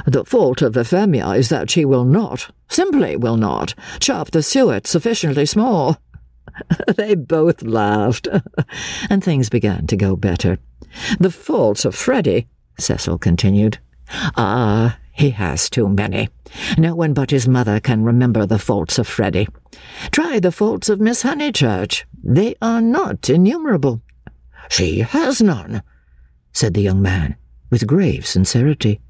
The 0.07 0.25
fault 0.25 0.63
of 0.63 0.77
Euphemia 0.77 1.31
is 1.31 1.49
that 1.49 1.71
she 1.71 1.85
will 1.85 2.05
not, 2.05 2.51
simply 2.69 3.17
will 3.17 3.37
not, 3.37 3.75
chop 4.01 4.31
the 4.31 4.43
suet 4.43 4.87
sufficiently 4.87 5.47
small. 5.47 5.99
they 6.97 7.15
both 7.15 7.63
laughed, 7.63 8.29
and 9.11 9.23
things 9.23 9.49
began 9.49 9.87
to 9.87 9.97
go 9.97 10.17
better. 10.17 10.59
The 11.19 11.31
faults 11.31 11.85
of 11.85 11.95
Freddy, 11.95 12.49
Cecil 12.79 13.19
continued. 13.19 13.79
Ah, 14.37 14.99
he 15.13 15.31
has 15.31 15.69
too 15.69 15.89
many. 15.89 16.29
No 16.79 16.95
one 16.95 17.13
but 17.13 17.31
his 17.31 17.49
mother 17.49 17.81
can 17.81 18.05
remember 18.05 18.47
the 18.47 18.59
faults 18.59 18.99
of 18.99 19.07
Freddy. 19.07 19.49
Try 20.11 20.39
the 20.39 20.53
faults 20.53 20.89
of 20.89 21.01
Miss 21.01 21.23
Honeychurch. 21.23 22.05
They 22.23 22.55
are 22.63 22.81
not 22.81 23.29
innumerable. 23.29 24.01
She 24.69 25.01
has 25.01 25.43
none, 25.43 25.83
said 26.53 26.75
the 26.75 26.83
young 26.83 27.03
man, 27.03 27.37
with 27.71 27.87
grave 27.87 28.27
sincerity. 28.27 29.01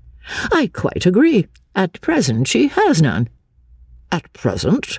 I 0.53 0.71
quite 0.73 1.07
agree. 1.07 1.47
At 1.75 2.01
present 2.01 2.49
she 2.49 2.69
has 2.69 3.01
none. 3.01 3.29
At 4.11 4.33
present? 4.33 4.99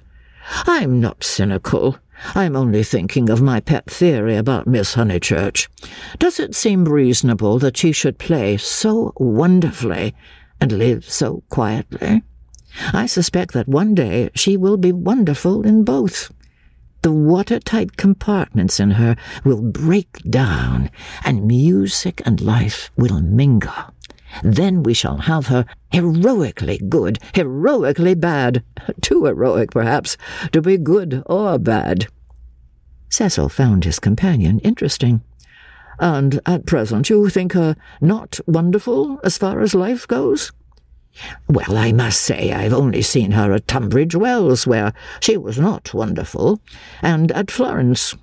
I'm 0.66 1.00
not 1.00 1.24
cynical. 1.24 1.98
I'm 2.36 2.56
only 2.56 2.84
thinking 2.84 3.30
of 3.30 3.42
my 3.42 3.60
pet 3.60 3.90
theory 3.90 4.36
about 4.36 4.68
Miss 4.68 4.96
Honeychurch. 4.96 5.68
Does 6.18 6.40
it 6.40 6.56
seem 6.56 6.86
reasonable 6.86 7.60
that 7.60 7.78
she 7.78 7.92
should 7.92 8.18
play 8.18 8.58
so 8.58 9.14
wonderfully 9.18 10.14
and 10.60 10.72
live 10.72 11.06
so 11.06 11.44
quietly? 11.50 12.24
I 12.94 13.06
suspect 13.06 13.54
that 13.54 13.68
one 13.68 13.96
day 13.96 14.30
she 14.36 14.58
will 14.58 14.78
be 14.78 14.92
wonderful 14.92 15.66
in 15.66 15.84
both. 15.84 16.32
The 17.02 17.12
watertight 17.12 17.96
compartments 17.96 18.80
in 18.80 18.92
her 18.92 19.16
will 19.46 19.62
break 19.62 20.18
down, 20.30 20.92
and 21.24 21.48
music 21.48 22.22
and 22.26 22.42
life 22.42 22.92
will 22.98 23.22
mingle. 23.22 23.94
Then 24.44 24.84
we 24.84 24.94
shall 24.94 25.18
have 25.18 25.48
her 25.48 25.66
heroically 25.92 26.80
good, 26.90 27.20
heroically 27.34 28.16
bad, 28.16 28.64
too 29.02 29.26
heroic, 29.26 29.72
perhaps, 29.72 30.18
to 30.52 30.62
be 30.62 30.78
good 30.78 31.24
or 31.26 31.58
bad. 31.58 32.08
Cecil 33.10 33.50
found 33.50 33.86
his 33.86 34.00
companion 34.00 34.60
interesting. 34.60 35.22
And 36.00 36.40
at 36.46 36.66
present 36.66 37.10
you 37.10 37.28
think 37.30 37.54
her 37.54 37.76
not 38.00 38.40
wonderful 38.48 39.20
as 39.24 39.38
far 39.38 39.60
as 39.62 39.76
life 39.76 40.08
goes? 40.08 40.52
Well, 41.48 41.78
I 41.78 41.92
must 41.92 42.22
say 42.22 42.54
I've 42.54 42.74
only 42.74 43.02
seen 43.02 43.32
her 43.32 43.52
at 43.52 43.68
Tunbridge 43.68 44.16
Wells, 44.16 44.66
where 44.66 44.94
she 45.20 45.36
was 45.36 45.60
not 45.60 45.94
wonderful, 45.94 46.62
and 47.02 47.32
at 47.32 47.52
Florence. 47.52 48.16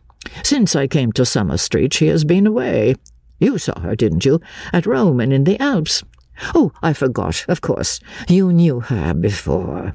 Since 0.43 0.75
I 0.75 0.87
came 0.87 1.13
to 1.13 1.27
Summer 1.27 1.57
Street, 1.57 1.93
she 1.93 2.07
has 2.07 2.25
been 2.25 2.47
away. 2.47 2.95
You 3.39 3.59
saw 3.59 3.79
her, 3.81 3.95
didn't 3.95 4.25
you, 4.25 4.41
at 4.73 4.87
Rome 4.87 5.21
and 5.21 5.33
in 5.33 5.45
the 5.45 5.61
Alps? 5.61 6.03
Oh, 6.55 6.73
I 6.83 6.93
forgot, 6.93 7.45
of 7.49 7.61
course. 7.61 8.01
You 8.29 8.53
knew 8.53 8.81
her 8.81 9.15
before. 9.15 9.95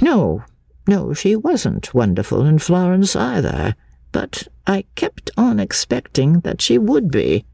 No, 0.00 0.44
no, 0.86 1.12
she 1.12 1.36
wasn't 1.36 1.94
wonderful 1.94 2.44
in 2.44 2.58
Florence 2.58 3.14
either, 3.14 3.74
but 4.12 4.48
I 4.66 4.84
kept 4.94 5.30
on 5.36 5.60
expecting 5.60 6.40
that 6.40 6.62
she 6.62 6.78
would 6.78 7.10
be. 7.10 7.44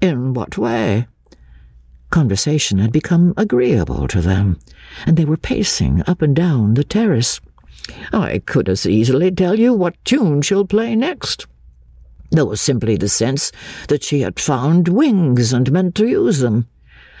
In 0.00 0.34
what 0.34 0.58
way? 0.58 1.06
Conversation 2.10 2.78
had 2.78 2.92
become 2.92 3.32
agreeable 3.36 4.06
to 4.08 4.20
them, 4.20 4.58
and 5.06 5.16
they 5.16 5.24
were 5.24 5.36
pacing 5.36 6.02
up 6.06 6.22
and 6.22 6.36
down 6.36 6.74
the 6.74 6.84
terrace. 6.84 7.40
I 8.12 8.40
could 8.44 8.68
as 8.68 8.86
easily 8.86 9.30
tell 9.30 9.58
you 9.58 9.72
what 9.72 10.02
tune 10.04 10.42
she'll 10.42 10.66
play 10.66 10.94
next. 10.94 11.46
There 12.32 12.46
was 12.46 12.62
simply 12.62 12.96
the 12.96 13.10
sense 13.10 13.52
that 13.88 14.02
she 14.02 14.22
had 14.22 14.40
found 14.40 14.88
wings 14.88 15.52
and 15.52 15.70
meant 15.70 15.94
to 15.96 16.06
use 16.06 16.38
them. 16.38 16.66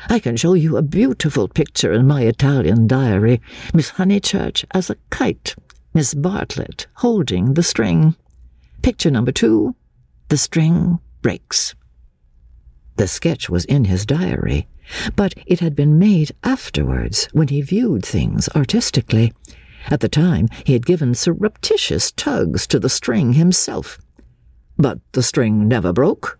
I 0.08 0.18
can 0.18 0.38
show 0.38 0.54
you 0.54 0.78
a 0.78 0.82
beautiful 0.82 1.48
picture 1.48 1.92
in 1.92 2.06
my 2.06 2.22
Italian 2.22 2.86
diary. 2.86 3.42
Miss 3.74 3.90
Honeychurch 3.90 4.64
as 4.70 4.88
a 4.88 4.96
kite, 5.10 5.54
Miss 5.92 6.14
Bartlett 6.14 6.86
holding 6.94 7.52
the 7.52 7.62
string. 7.62 8.16
Picture 8.80 9.10
number 9.10 9.32
two, 9.32 9.76
the 10.28 10.38
string 10.38 10.98
breaks. 11.20 11.74
The 12.96 13.06
sketch 13.06 13.50
was 13.50 13.66
in 13.66 13.84
his 13.84 14.06
diary, 14.06 14.66
but 15.14 15.34
it 15.46 15.60
had 15.60 15.76
been 15.76 15.98
made 15.98 16.32
afterwards 16.42 17.28
when 17.32 17.48
he 17.48 17.60
viewed 17.60 18.04
things 18.04 18.48
artistically. 18.56 19.34
At 19.88 20.00
the 20.00 20.08
time, 20.08 20.48
he 20.64 20.72
had 20.72 20.86
given 20.86 21.14
surreptitious 21.14 22.12
tugs 22.12 22.66
to 22.68 22.78
the 22.78 22.88
string 22.88 23.34
himself. 23.34 23.98
But 24.76 24.98
the 25.12 25.22
string 25.22 25.68
never 25.68 25.92
broke. 25.92 26.38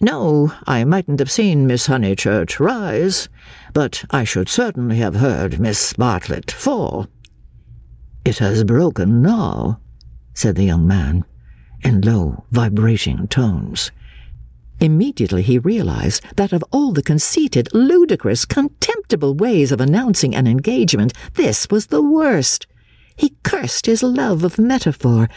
No, 0.00 0.52
I 0.66 0.84
mightn't 0.84 1.20
have 1.20 1.30
seen 1.30 1.66
Miss 1.66 1.86
Honeychurch 1.86 2.60
rise, 2.60 3.28
but 3.72 4.04
I 4.10 4.24
should 4.24 4.48
certainly 4.48 4.96
have 4.96 5.16
heard 5.16 5.60
Miss 5.60 5.92
Bartlett 5.94 6.50
fall. 6.50 7.06
It 8.24 8.38
has 8.38 8.64
broken 8.64 9.22
now, 9.22 9.80
said 10.34 10.56
the 10.56 10.64
young 10.64 10.86
man, 10.86 11.24
in 11.82 12.00
low, 12.00 12.44
vibrating 12.50 13.28
tones. 13.28 13.90
Immediately 14.80 15.42
he 15.42 15.58
realized 15.58 16.22
that 16.36 16.52
of 16.52 16.64
all 16.72 16.92
the 16.92 17.02
conceited, 17.02 17.68
ludicrous, 17.72 18.44
contemptible 18.44 19.34
ways 19.34 19.70
of 19.70 19.80
announcing 19.80 20.34
an 20.34 20.46
engagement, 20.46 21.12
this 21.34 21.68
was 21.70 21.86
the 21.86 22.02
worst. 22.02 22.66
He 23.16 23.36
cursed 23.44 23.86
his 23.86 24.02
love 24.02 24.42
of 24.42 24.58
metaphor. 24.58 25.28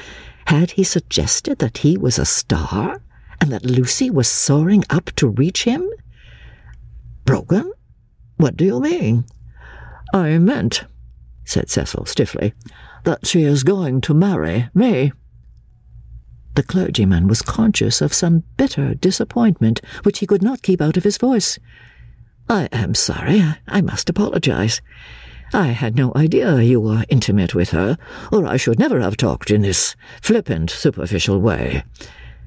Had 0.48 0.72
he 0.72 0.84
suggested 0.86 1.60
that 1.60 1.80
he 1.80 1.98
was 1.98 2.18
a 2.18 2.26
star, 2.26 3.02
and 3.42 3.52
that 3.52 3.66
Lucy 3.66 4.10
was 4.10 4.30
soaring 4.30 4.86
up 4.90 5.12
to 5.18 5.28
reach 5.28 5.66
him? 5.66 5.86
Broken? 7.26 7.70
What 8.38 8.56
do 8.56 8.64
you 8.64 8.80
mean? 8.80 9.26
I 10.14 10.38
meant, 10.38 10.86
said 11.44 11.70
Cecil 11.70 12.06
stiffly, 12.06 12.54
that 13.04 13.28
she 13.28 13.44
is 13.44 13.66
going 13.66 14.00
to 14.02 14.14
marry 14.14 14.70
me. 14.74 15.12
The 16.56 16.64
clergyman 16.64 17.28
was 17.28 17.42
conscious 17.42 18.02
of 18.02 18.14
some 18.14 18.46
bitter 18.56 18.94
disappointment 18.94 19.82
which 20.04 20.20
he 20.20 20.26
could 20.26 20.42
not 20.42 20.62
keep 20.62 20.82
out 20.82 20.96
of 20.96 21.04
his 21.04 21.18
voice. 21.18 21.60
I 22.48 22.70
am 22.72 22.96
sorry. 22.96 23.44
I 23.68 23.82
must 23.82 24.10
apologize. 24.10 24.82
I 25.54 25.68
had 25.68 25.96
no 25.96 26.12
idea 26.16 26.62
you 26.62 26.82
were 26.82 27.06
intimate 27.10 27.56
with 27.56 27.70
her, 27.70 27.98
or 28.32 28.46
I 28.46 28.58
should 28.58 28.80
never 28.80 29.00
have 29.00 29.18
talked 29.18 29.50
in 29.50 29.62
this 29.62 29.96
flippant, 30.22 30.70
superficial 30.70 31.40
way. 31.40 31.84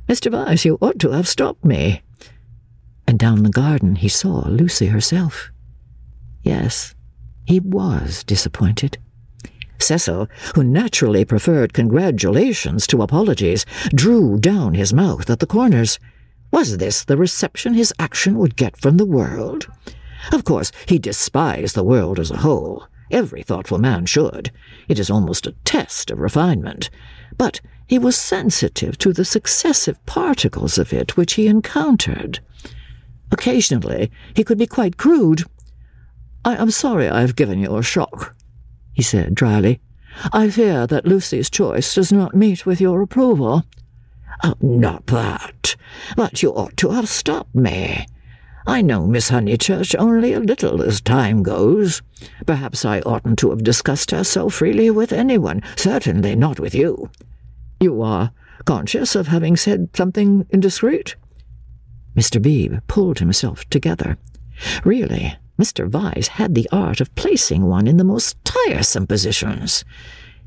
Mr. 0.08 0.30
Vyse, 0.30 0.64
you 0.64 0.76
ought 0.82 0.98
to 0.98 1.10
have 1.10 1.28
stopped 1.28 1.64
me. 1.64 2.02
And 3.06 3.18
down 3.18 3.42
the 3.42 3.50
garden 3.50 3.96
he 3.96 4.08
saw 4.08 4.46
Lucy 4.48 4.86
herself. 4.86 5.50
Yes, 6.42 6.94
he 7.46 7.60
was 7.60 8.22
disappointed. 8.24 8.98
Cecil, 9.78 10.28
who 10.54 10.62
naturally 10.62 11.24
preferred 11.24 11.72
congratulations 11.72 12.86
to 12.88 13.02
apologies, 13.02 13.64
drew 13.94 14.38
down 14.38 14.74
his 14.74 14.92
mouth 14.92 15.30
at 15.30 15.38
the 15.38 15.46
corners. 15.46 15.98
Was 16.50 16.78
this 16.78 17.02
the 17.04 17.16
reception 17.16 17.74
his 17.74 17.94
action 17.98 18.36
would 18.38 18.56
get 18.56 18.76
from 18.76 18.98
the 18.98 19.06
world? 19.06 19.66
Of 20.32 20.44
course, 20.44 20.72
he 20.86 20.98
despised 20.98 21.74
the 21.74 21.84
world 21.84 22.18
as 22.18 22.30
a 22.30 22.38
whole. 22.38 22.86
Every 23.10 23.42
thoughtful 23.42 23.78
man 23.78 24.06
should. 24.06 24.50
It 24.88 24.98
is 24.98 25.10
almost 25.10 25.46
a 25.46 25.54
test 25.64 26.10
of 26.10 26.20
refinement. 26.20 26.90
But 27.36 27.60
he 27.86 27.98
was 27.98 28.16
sensitive 28.16 28.98
to 28.98 29.12
the 29.12 29.24
successive 29.24 30.04
particles 30.06 30.78
of 30.78 30.92
it 30.92 31.16
which 31.16 31.34
he 31.34 31.46
encountered. 31.46 32.40
Occasionally, 33.32 34.10
he 34.34 34.44
could 34.44 34.58
be 34.58 34.66
quite 34.66 34.96
crude. 34.96 35.42
I 36.44 36.56
am 36.56 36.70
sorry 36.70 37.08
I 37.08 37.20
have 37.20 37.36
given 37.36 37.58
you 37.58 37.76
a 37.76 37.82
shock 37.82 38.36
he 39.00 39.02
said 39.02 39.34
dryly. 39.34 39.80
I 40.30 40.50
fear 40.50 40.86
that 40.86 41.06
Lucy's 41.06 41.48
choice 41.48 41.94
does 41.94 42.12
not 42.12 42.34
meet 42.34 42.66
with 42.66 42.82
your 42.82 43.00
approval. 43.00 43.64
Oh, 44.44 44.54
not 44.60 45.06
that. 45.06 45.74
But 46.16 46.42
you 46.42 46.50
ought 46.50 46.76
to 46.76 46.90
have 46.90 47.08
stopped 47.08 47.54
me. 47.54 48.06
I 48.70 48.82
know 48.82 49.04
Miss 49.04 49.32
Honeychurch 49.32 49.96
only 49.98 50.32
a 50.32 50.38
little 50.38 50.80
as 50.80 51.00
time 51.00 51.42
goes. 51.42 52.02
Perhaps 52.46 52.84
I 52.84 53.00
oughtn't 53.00 53.40
to 53.40 53.50
have 53.50 53.64
discussed 53.64 54.12
her 54.12 54.22
so 54.22 54.48
freely 54.48 54.90
with 54.90 55.12
anyone, 55.12 55.60
certainly 55.74 56.36
not 56.36 56.60
with 56.60 56.72
you. 56.72 57.10
You 57.80 58.00
are 58.00 58.30
conscious 58.66 59.16
of 59.16 59.26
having 59.26 59.56
said 59.56 59.88
something 59.94 60.46
indiscreet? 60.50 61.16
Mr. 62.14 62.40
Beebe 62.40 62.78
pulled 62.86 63.18
himself 63.18 63.68
together. 63.70 64.18
Really, 64.84 65.36
Mr. 65.58 65.90
Vyse 65.90 66.28
had 66.28 66.54
the 66.54 66.68
art 66.70 67.00
of 67.00 67.12
placing 67.16 67.64
one 67.64 67.88
in 67.88 67.96
the 67.96 68.04
most 68.04 68.36
tiresome 68.44 69.08
positions. 69.08 69.84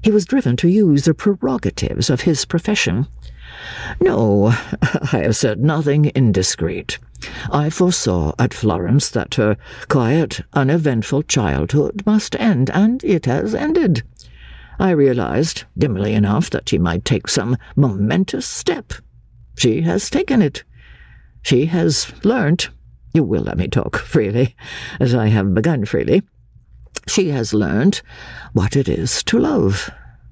He 0.02 0.12
was 0.12 0.24
driven 0.24 0.56
to 0.58 0.70
use 0.70 1.04
the 1.04 1.14
prerogatives 1.14 2.10
of 2.10 2.22
his 2.22 2.46
profession. 2.46 3.06
No, 4.00 4.48
I 5.12 5.24
have 5.24 5.36
said 5.36 5.60
nothing 5.60 6.10
indiscreet. 6.16 7.00
I 7.52 7.70
foresaw 7.70 8.34
at 8.40 8.54
Florence 8.54 9.10
that 9.10 9.36
her 9.36 9.58
quiet, 9.90 10.42
uneventful 10.54 11.24
childhood 11.24 12.04
must 12.06 12.36
end, 12.40 12.70
and 12.72 13.04
it 13.04 13.26
has 13.26 13.54
ended. 13.56 14.04
I 14.80 14.92
realized, 14.92 15.64
dimly 15.78 16.14
enough, 16.14 16.50
that 16.50 16.70
she 16.70 16.78
might 16.78 17.06
take 17.06 17.28
some 17.28 17.58
momentous 17.76 18.46
step. 18.46 18.94
She 19.56 19.82
has 19.82 20.10
taken 20.10 20.42
it. 20.42 20.64
She 21.44 21.68
has 21.68 22.12
learnt 22.24 22.70
you 23.14 23.24
will 23.24 23.44
let 23.44 23.58
me 23.58 23.68
talk 23.68 23.98
freely, 23.98 24.56
as 25.00 25.14
I 25.14 25.28
have 25.28 25.54
begun 25.54 25.86
freely. 25.86 26.24
She 27.08 27.30
has 27.30 27.54
learnt 27.54 28.02
what 28.54 28.76
it 28.76 28.90
is 28.90 29.22
to 29.26 29.38
love. 29.38 29.92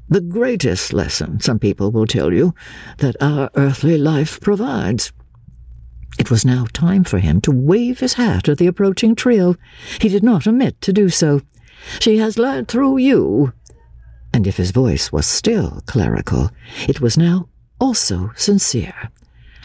The 0.09 0.21
greatest 0.21 0.91
lesson, 0.91 1.39
some 1.41 1.59
people 1.59 1.91
will 1.91 2.07
tell 2.07 2.33
you, 2.33 2.55
that 2.97 3.15
our 3.21 3.51
earthly 3.55 3.97
life 3.97 4.41
provides. 4.41 5.13
It 6.19 6.29
was 6.29 6.45
now 6.45 6.65
time 6.73 7.03
for 7.03 7.19
him 7.19 7.41
to 7.41 7.51
wave 7.51 7.99
his 7.99 8.13
hat 8.13 8.49
at 8.49 8.57
the 8.57 8.67
approaching 8.67 9.15
trio. 9.15 9.55
He 9.99 10.09
did 10.09 10.23
not 10.23 10.47
omit 10.47 10.79
to 10.81 10.93
do 10.93 11.09
so. 11.09 11.41
She 11.99 12.17
has 12.17 12.37
learned 12.37 12.67
through 12.67 12.97
you. 12.97 13.53
And 14.33 14.47
if 14.47 14.57
his 14.57 14.71
voice 14.71 15.11
was 15.11 15.25
still 15.25 15.81
clerical, 15.87 16.51
it 16.87 17.01
was 17.01 17.17
now 17.17 17.49
also 17.79 18.31
sincere. 18.35 19.09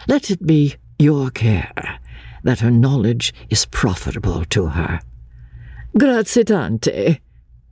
Let 0.08 0.30
it 0.30 0.46
be 0.46 0.76
your 0.98 1.30
care 1.30 2.00
that 2.42 2.60
her 2.60 2.70
knowledge 2.70 3.34
is 3.50 3.66
profitable 3.66 4.44
to 4.46 4.66
her. 4.66 5.00
Grazie 5.98 6.44
tante, 6.44 7.20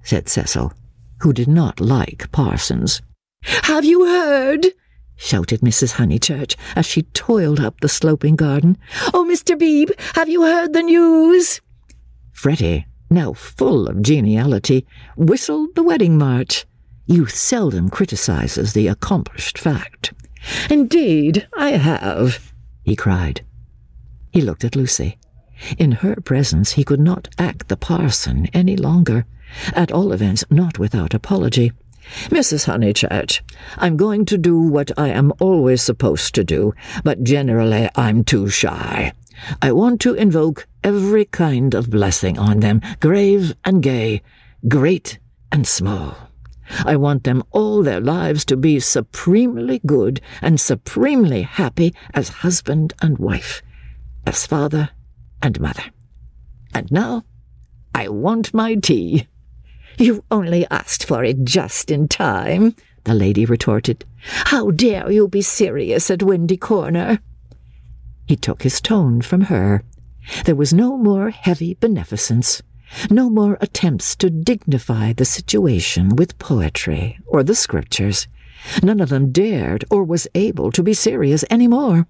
said 0.03 0.29
Cecil, 0.29 0.73
who 1.21 1.33
did 1.33 1.49
not 1.49 1.81
like 1.81 2.31
parsons. 2.33 3.03
Have 3.43 3.85
you 3.85 4.07
heard? 4.07 4.67
Shouted 5.17 5.61
Mrs. 5.61 5.95
Honeychurch 5.95 6.57
as 6.77 6.87
she 6.87 7.03
toiled 7.03 7.61
up 7.61 7.81
the 7.81 7.89
sloping 7.89 8.37
garden. 8.37 8.77
Oh, 9.13 9.27
Mr. 9.29 9.59
Beebe, 9.59 9.93
have 10.15 10.29
you 10.29 10.43
heard 10.43 10.73
the 10.73 10.83
news? 10.83 11.61
Freddie, 12.33 12.87
now 13.11 13.33
full 13.33 13.89
of 13.89 14.03
geniality, 14.03 14.87
whistled 15.17 15.75
the 15.75 15.83
wedding 15.83 16.19
march. 16.19 16.67
Youth 17.07 17.35
seldom 17.35 17.91
criticizes 17.91 18.73
the 18.73 18.89
accomplished 18.89 19.59
fact. 19.59 20.13
Indeed, 20.71 21.47
I 21.57 21.71
have, 21.71 22.53
he 22.83 22.97
cried. 22.97 23.45
He 24.33 24.41
looked 24.41 24.65
at 24.65 24.77
Lucy. 24.77 25.19
In 25.79 25.93
her 25.93 26.17
presence 26.17 26.73
he 26.73 26.85
could 26.85 27.01
not 27.01 27.29
act 27.39 27.69
the 27.69 27.77
parson 27.77 28.47
any 28.53 28.77
longer, 28.77 29.25
at 29.73 29.93
all 29.93 30.13
events 30.13 30.45
not 30.51 30.79
without 30.79 31.15
apology. 31.15 31.73
Mrs. 32.29 32.67
Honeychurch, 32.67 33.41
I'm 33.79 33.97
going 33.97 34.25
to 34.27 34.39
do 34.39 34.59
what 34.59 34.91
I 34.99 35.09
am 35.09 35.33
always 35.41 35.83
supposed 35.83 36.35
to 36.35 36.45
do, 36.45 36.75
but 37.03 37.23
generally 37.23 37.89
I'm 37.97 38.25
too 38.25 38.49
shy. 38.49 39.13
I 39.61 39.73
want 39.73 40.01
to 40.03 40.15
invoke 40.15 40.67
every 40.83 41.25
kind 41.25 41.75
of 41.75 41.91
blessing 41.91 42.39
on 42.39 42.61
them, 42.61 42.81
grave 43.01 43.55
and 43.65 43.83
gay, 43.83 44.23
great 44.69 45.19
and 45.51 45.67
small. 45.67 46.17
I 46.85 46.97
want 46.97 47.25
them 47.25 47.43
all 47.51 47.83
their 47.83 48.01
lives 48.01 48.45
to 48.47 48.57
be 48.57 48.81
supremely 48.81 49.81
good 49.85 50.21
and 50.41 50.61
supremely 50.61 51.43
happy 51.43 51.95
as 52.15 52.29
husband 52.29 52.95
and 53.03 53.19
wife, 53.19 53.63
as 54.27 54.47
father 54.47 54.91
and 55.43 55.61
mother. 55.61 55.85
And 56.75 56.91
now 56.91 57.25
I 57.95 58.09
want 58.09 58.55
my 58.55 58.75
tea. 58.77 59.29
You 59.99 60.25
only 60.31 60.67
asked 60.71 61.05
for 61.07 61.25
it 61.25 61.45
just 61.45 61.91
in 61.91 62.09
time, 62.09 62.75
the 63.05 63.15
lady 63.15 63.45
retorted. 63.45 64.05
How 64.47 64.71
dare 64.71 65.11
you 65.11 65.29
be 65.29 65.43
serious 65.43 66.11
at 66.11 66.23
Windy 66.23 66.57
Corner? 66.57 67.21
He 68.27 68.37
took 68.37 68.63
his 68.63 68.81
tone 68.81 69.21
from 69.21 69.43
her. 69.43 69.83
There 70.45 70.57
was 70.57 70.73
no 70.73 70.97
more 70.97 71.31
heavy 71.31 71.75
beneficence, 71.75 72.63
no 73.11 73.29
more 73.29 73.59
attempts 73.61 74.17
to 74.17 74.31
dignify 74.31 75.13
the 75.13 75.25
situation 75.25 76.17
with 76.17 76.39
poetry 76.39 77.19
or 77.27 77.43
the 77.43 77.55
scriptures. 77.55 78.27
None 78.83 79.01
of 79.01 79.11
them 79.11 79.31
dared 79.31 79.85
or 79.91 80.05
was 80.05 80.27
able 80.35 80.73
to 80.73 80.83
be 80.83 80.95
serious 80.95 81.45
any 81.51 81.69
more. 81.69 82.07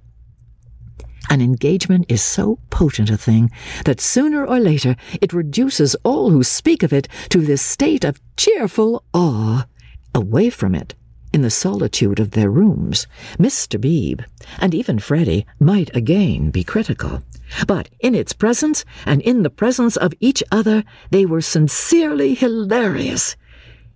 An 1.30 1.40
engagement 1.40 2.06
is 2.08 2.22
so 2.22 2.58
potent 2.70 3.10
a 3.10 3.16
thing 3.16 3.50
that 3.84 4.00
sooner 4.00 4.46
or 4.46 4.60
later 4.60 4.94
it 5.20 5.32
reduces 5.32 5.96
all 6.04 6.30
who 6.30 6.42
speak 6.42 6.82
of 6.82 6.92
it 6.92 7.08
to 7.30 7.40
this 7.40 7.62
state 7.62 8.04
of 8.04 8.20
cheerful 8.36 9.04
awe. 9.12 9.66
Away 10.14 10.50
from 10.50 10.74
it, 10.74 10.94
in 11.32 11.42
the 11.42 11.50
solitude 11.50 12.20
of 12.20 12.32
their 12.32 12.50
rooms, 12.50 13.06
Mr. 13.38 13.80
Beebe, 13.80 14.22
and 14.58 14.74
even 14.74 14.98
Freddie, 14.98 15.46
might 15.58 15.94
again 15.96 16.50
be 16.50 16.62
critical. 16.62 17.22
But 17.66 17.88
in 18.00 18.14
its 18.14 18.32
presence, 18.32 18.84
and 19.04 19.20
in 19.22 19.42
the 19.42 19.50
presence 19.50 19.96
of 19.96 20.14
each 20.20 20.42
other, 20.52 20.84
they 21.10 21.26
were 21.26 21.40
sincerely 21.40 22.34
hilarious. 22.34 23.34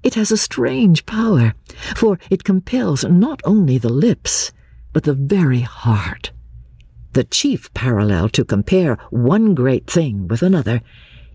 It 0.02 0.14
has 0.14 0.32
a 0.32 0.36
strange 0.36 1.06
power, 1.06 1.54
for 1.94 2.18
it 2.30 2.42
compels 2.42 3.04
not 3.04 3.40
only 3.44 3.78
the 3.78 3.92
lips, 3.92 4.50
but 4.92 5.04
the 5.04 5.14
very 5.14 5.60
heart 5.60 6.32
the 7.18 7.24
chief 7.24 7.74
parallel 7.74 8.28
to 8.28 8.44
compare 8.44 8.96
one 9.10 9.52
great 9.52 9.90
thing 9.90 10.28
with 10.28 10.40
another 10.40 10.80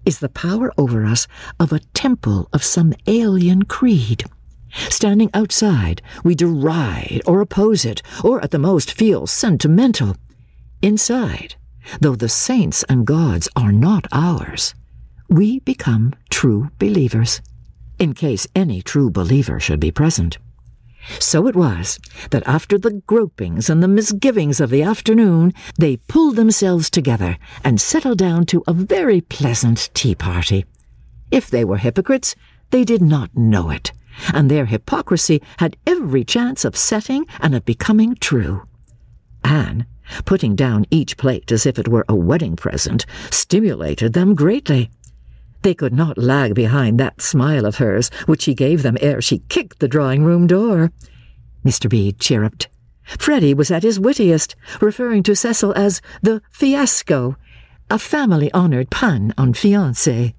is 0.06 0.20
the 0.20 0.30
power 0.30 0.72
over 0.78 1.04
us 1.04 1.28
of 1.60 1.74
a 1.74 1.82
temple 1.94 2.48
of 2.54 2.64
some 2.64 2.94
alien 3.06 3.64
creed. 3.64 4.24
Standing 4.88 5.30
outside, 5.34 6.02
we 6.24 6.36
deride 6.36 7.22
or 7.26 7.42
oppose 7.42 7.84
it, 7.84 8.02
or 8.24 8.42
at 8.42 8.52
the 8.52 8.60
most 8.60 8.94
feel 8.94 9.28
sentimental. 9.28 10.16
Inside, 10.82 11.56
though 12.00 12.16
the 12.16 12.30
saints 12.30 12.84
and 12.84 13.06
gods 13.06 13.50
are 13.58 13.74
not 13.74 14.08
ours, 14.14 14.74
we 15.28 15.60
become 15.60 16.14
true 16.30 16.72
believers, 16.80 17.42
in 18.00 18.14
case 18.14 18.48
any 18.56 18.82
true 18.82 19.10
believer 19.10 19.60
should 19.60 19.82
be 19.82 19.92
present. 19.92 20.38
So 21.20 21.48
it 21.48 21.56
was 21.56 22.00
that 22.32 22.48
after 22.48 22.78
the 22.78 23.02
gropings 23.08 23.70
and 23.70 23.84
the 23.84 23.88
misgivings 23.88 24.60
of 24.60 24.70
the 24.70 24.84
afternoon, 24.84 25.54
they 25.78 25.98
pulled 25.98 26.36
themselves 26.36 26.90
together 26.90 27.38
and 27.64 27.80
settled 27.80 28.18
down 28.18 28.46
to 28.48 28.64
a 28.68 28.74
very 28.74 29.22
pleasant 29.22 29.90
tea 29.94 30.16
party. 30.16 30.66
If 31.32 31.50
they 31.50 31.66
were 31.66 31.78
hypocrites, 31.78 32.36
they 32.70 32.84
did 32.84 33.02
not 33.02 33.36
know 33.36 33.70
it, 33.70 33.92
and 34.34 34.50
their 34.50 34.66
hypocrisy 34.66 35.42
had 35.58 35.78
every 35.86 36.24
chance 36.24 36.64
of 36.66 36.78
setting 36.78 37.26
and 37.40 37.56
of 37.56 37.66
becoming 37.66 38.16
true. 38.16 38.64
Anne, 39.44 39.86
putting 40.26 40.56
down 40.56 40.86
each 40.90 41.18
plate 41.18 41.52
as 41.52 41.66
if 41.66 41.78
it 41.78 41.88
were 41.88 42.06
a 42.08 42.16
wedding 42.16 42.56
present, 42.56 43.06
stimulated 43.30 44.14
them 44.14 44.36
greatly. 44.36 44.90
They 45.64 45.74
could 45.74 45.94
not 45.94 46.18
lag 46.18 46.54
behind 46.54 47.00
that 47.00 47.22
smile 47.22 47.66
of 47.66 47.78
hers, 47.78 48.10
which 48.26 48.42
she 48.42 48.54
gave 48.54 48.84
them 48.84 48.98
ere 49.00 49.22
she 49.22 49.40
kicked 49.48 49.80
the 49.80 49.88
drawing 49.88 50.26
room 50.26 50.46
door. 50.46 50.92
Mr. 51.66 51.90
Beebe 51.90 52.18
chirruped. 52.20 52.68
Freddie 53.18 53.54
was 53.54 53.72
at 53.72 53.84
his 53.84 53.98
wittiest, 53.98 54.58
referring 54.82 55.24
to 55.24 55.38
Cecil 55.38 55.74
as 55.74 56.02
the 56.22 56.42
fiasco, 56.52 57.38
a 57.90 57.98
family-honoured 57.98 58.90
pun 58.90 59.34
on 59.38 59.54
fiancé. 59.54 60.34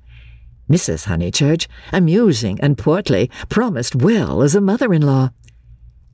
Mrs. 0.68 1.06
Honeychurch, 1.06 1.68
amusing 1.90 2.60
and 2.60 2.76
portly, 2.76 3.30
promised 3.48 3.96
well 3.96 4.42
as 4.42 4.54
a 4.54 4.60
mother-in-law. 4.60 5.30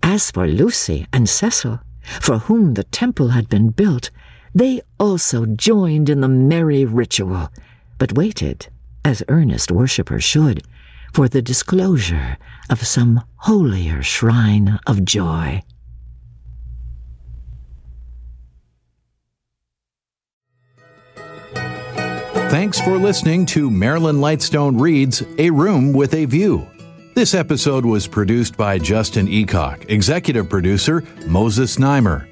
As 0.05 0.31
for 0.31 0.47
Lucy 0.47 1.07
and 1.13 1.29
Cecil, 1.29 1.81
for 2.21 2.39
whom 2.39 2.75
the 2.75 2.85
temple 2.85 3.29
had 3.29 3.49
been 3.49 3.71
built, 3.71 4.11
they 4.55 4.83
also 5.01 5.47
joined 5.47 6.09
in 6.09 6.21
the 6.21 6.29
merry 6.29 6.85
ritual, 6.85 7.49
but 7.99 8.13
waited 8.17 8.69
as 9.05 9.23
earnest 9.29 9.71
worshippers 9.71 10.25
should, 10.25 10.63
for 11.13 11.29
the 11.29 11.43
disclosure 11.43 12.37
of 12.69 12.87
some 12.87 13.23
holier 13.37 14.03
shrine 14.03 14.79
of 14.87 15.05
joy. 15.05 15.63
Thanks 22.51 22.81
for 22.81 22.99
listening 22.99 23.47
to 23.47 23.71
Marilyn 23.71 24.17
Lightstone 24.17 24.81
Reads 24.81 25.23
A 25.39 25.51
Room 25.51 25.93
with 25.93 26.15
a 26.15 26.25
View. 26.25 26.67
This 27.15 27.35
episode 27.35 27.85
was 27.85 28.07
produced 28.07 28.57
by 28.57 28.79
Justin 28.79 29.27
Eacock, 29.27 29.89
executive 29.89 30.49
producer 30.49 31.05
Moses 31.27 31.77
Znaimer. 31.77 32.30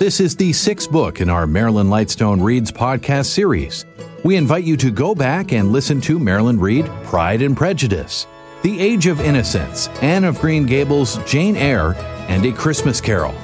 This 0.00 0.18
is 0.18 0.34
the 0.34 0.54
sixth 0.54 0.90
book 0.90 1.20
in 1.20 1.28
our 1.28 1.46
Marilyn 1.46 1.88
Lightstone 1.88 2.42
Reads 2.42 2.72
podcast 2.72 3.26
series. 3.26 3.84
We 4.24 4.36
invite 4.36 4.64
you 4.64 4.74
to 4.78 4.90
go 4.90 5.14
back 5.14 5.52
and 5.52 5.72
listen 5.72 6.00
to 6.00 6.18
Marilyn 6.18 6.58
read 6.58 6.86
Pride 7.04 7.42
and 7.42 7.54
Prejudice, 7.54 8.26
The 8.62 8.80
Age 8.80 9.08
of 9.08 9.20
Innocence, 9.20 9.88
Anne 10.00 10.24
of 10.24 10.40
Green 10.40 10.64
Gables, 10.64 11.18
Jane 11.26 11.54
Eyre, 11.54 11.92
and 12.30 12.46
A 12.46 12.52
Christmas 12.52 12.98
Carol. 12.98 13.34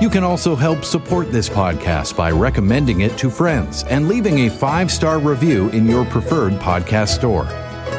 You 0.00 0.08
can 0.08 0.24
also 0.24 0.56
help 0.56 0.82
support 0.82 1.30
this 1.30 1.50
podcast 1.50 2.16
by 2.16 2.30
recommending 2.30 3.02
it 3.02 3.18
to 3.18 3.28
friends 3.28 3.84
and 3.84 4.08
leaving 4.08 4.46
a 4.46 4.50
five 4.50 4.90
star 4.90 5.18
review 5.18 5.68
in 5.72 5.86
your 5.86 6.06
preferred 6.06 6.54
podcast 6.54 7.08
store. 7.08 7.44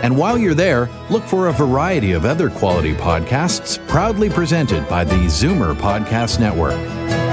And 0.01 0.17
while 0.17 0.39
you're 0.39 0.55
there, 0.55 0.89
look 1.11 1.25
for 1.25 1.49
a 1.49 1.53
variety 1.53 2.13
of 2.13 2.25
other 2.25 2.49
quality 2.49 2.95
podcasts 2.95 3.77
proudly 3.87 4.31
presented 4.31 4.89
by 4.89 5.03
the 5.03 5.27
Zoomer 5.27 5.75
Podcast 5.75 6.39
Network. 6.39 7.32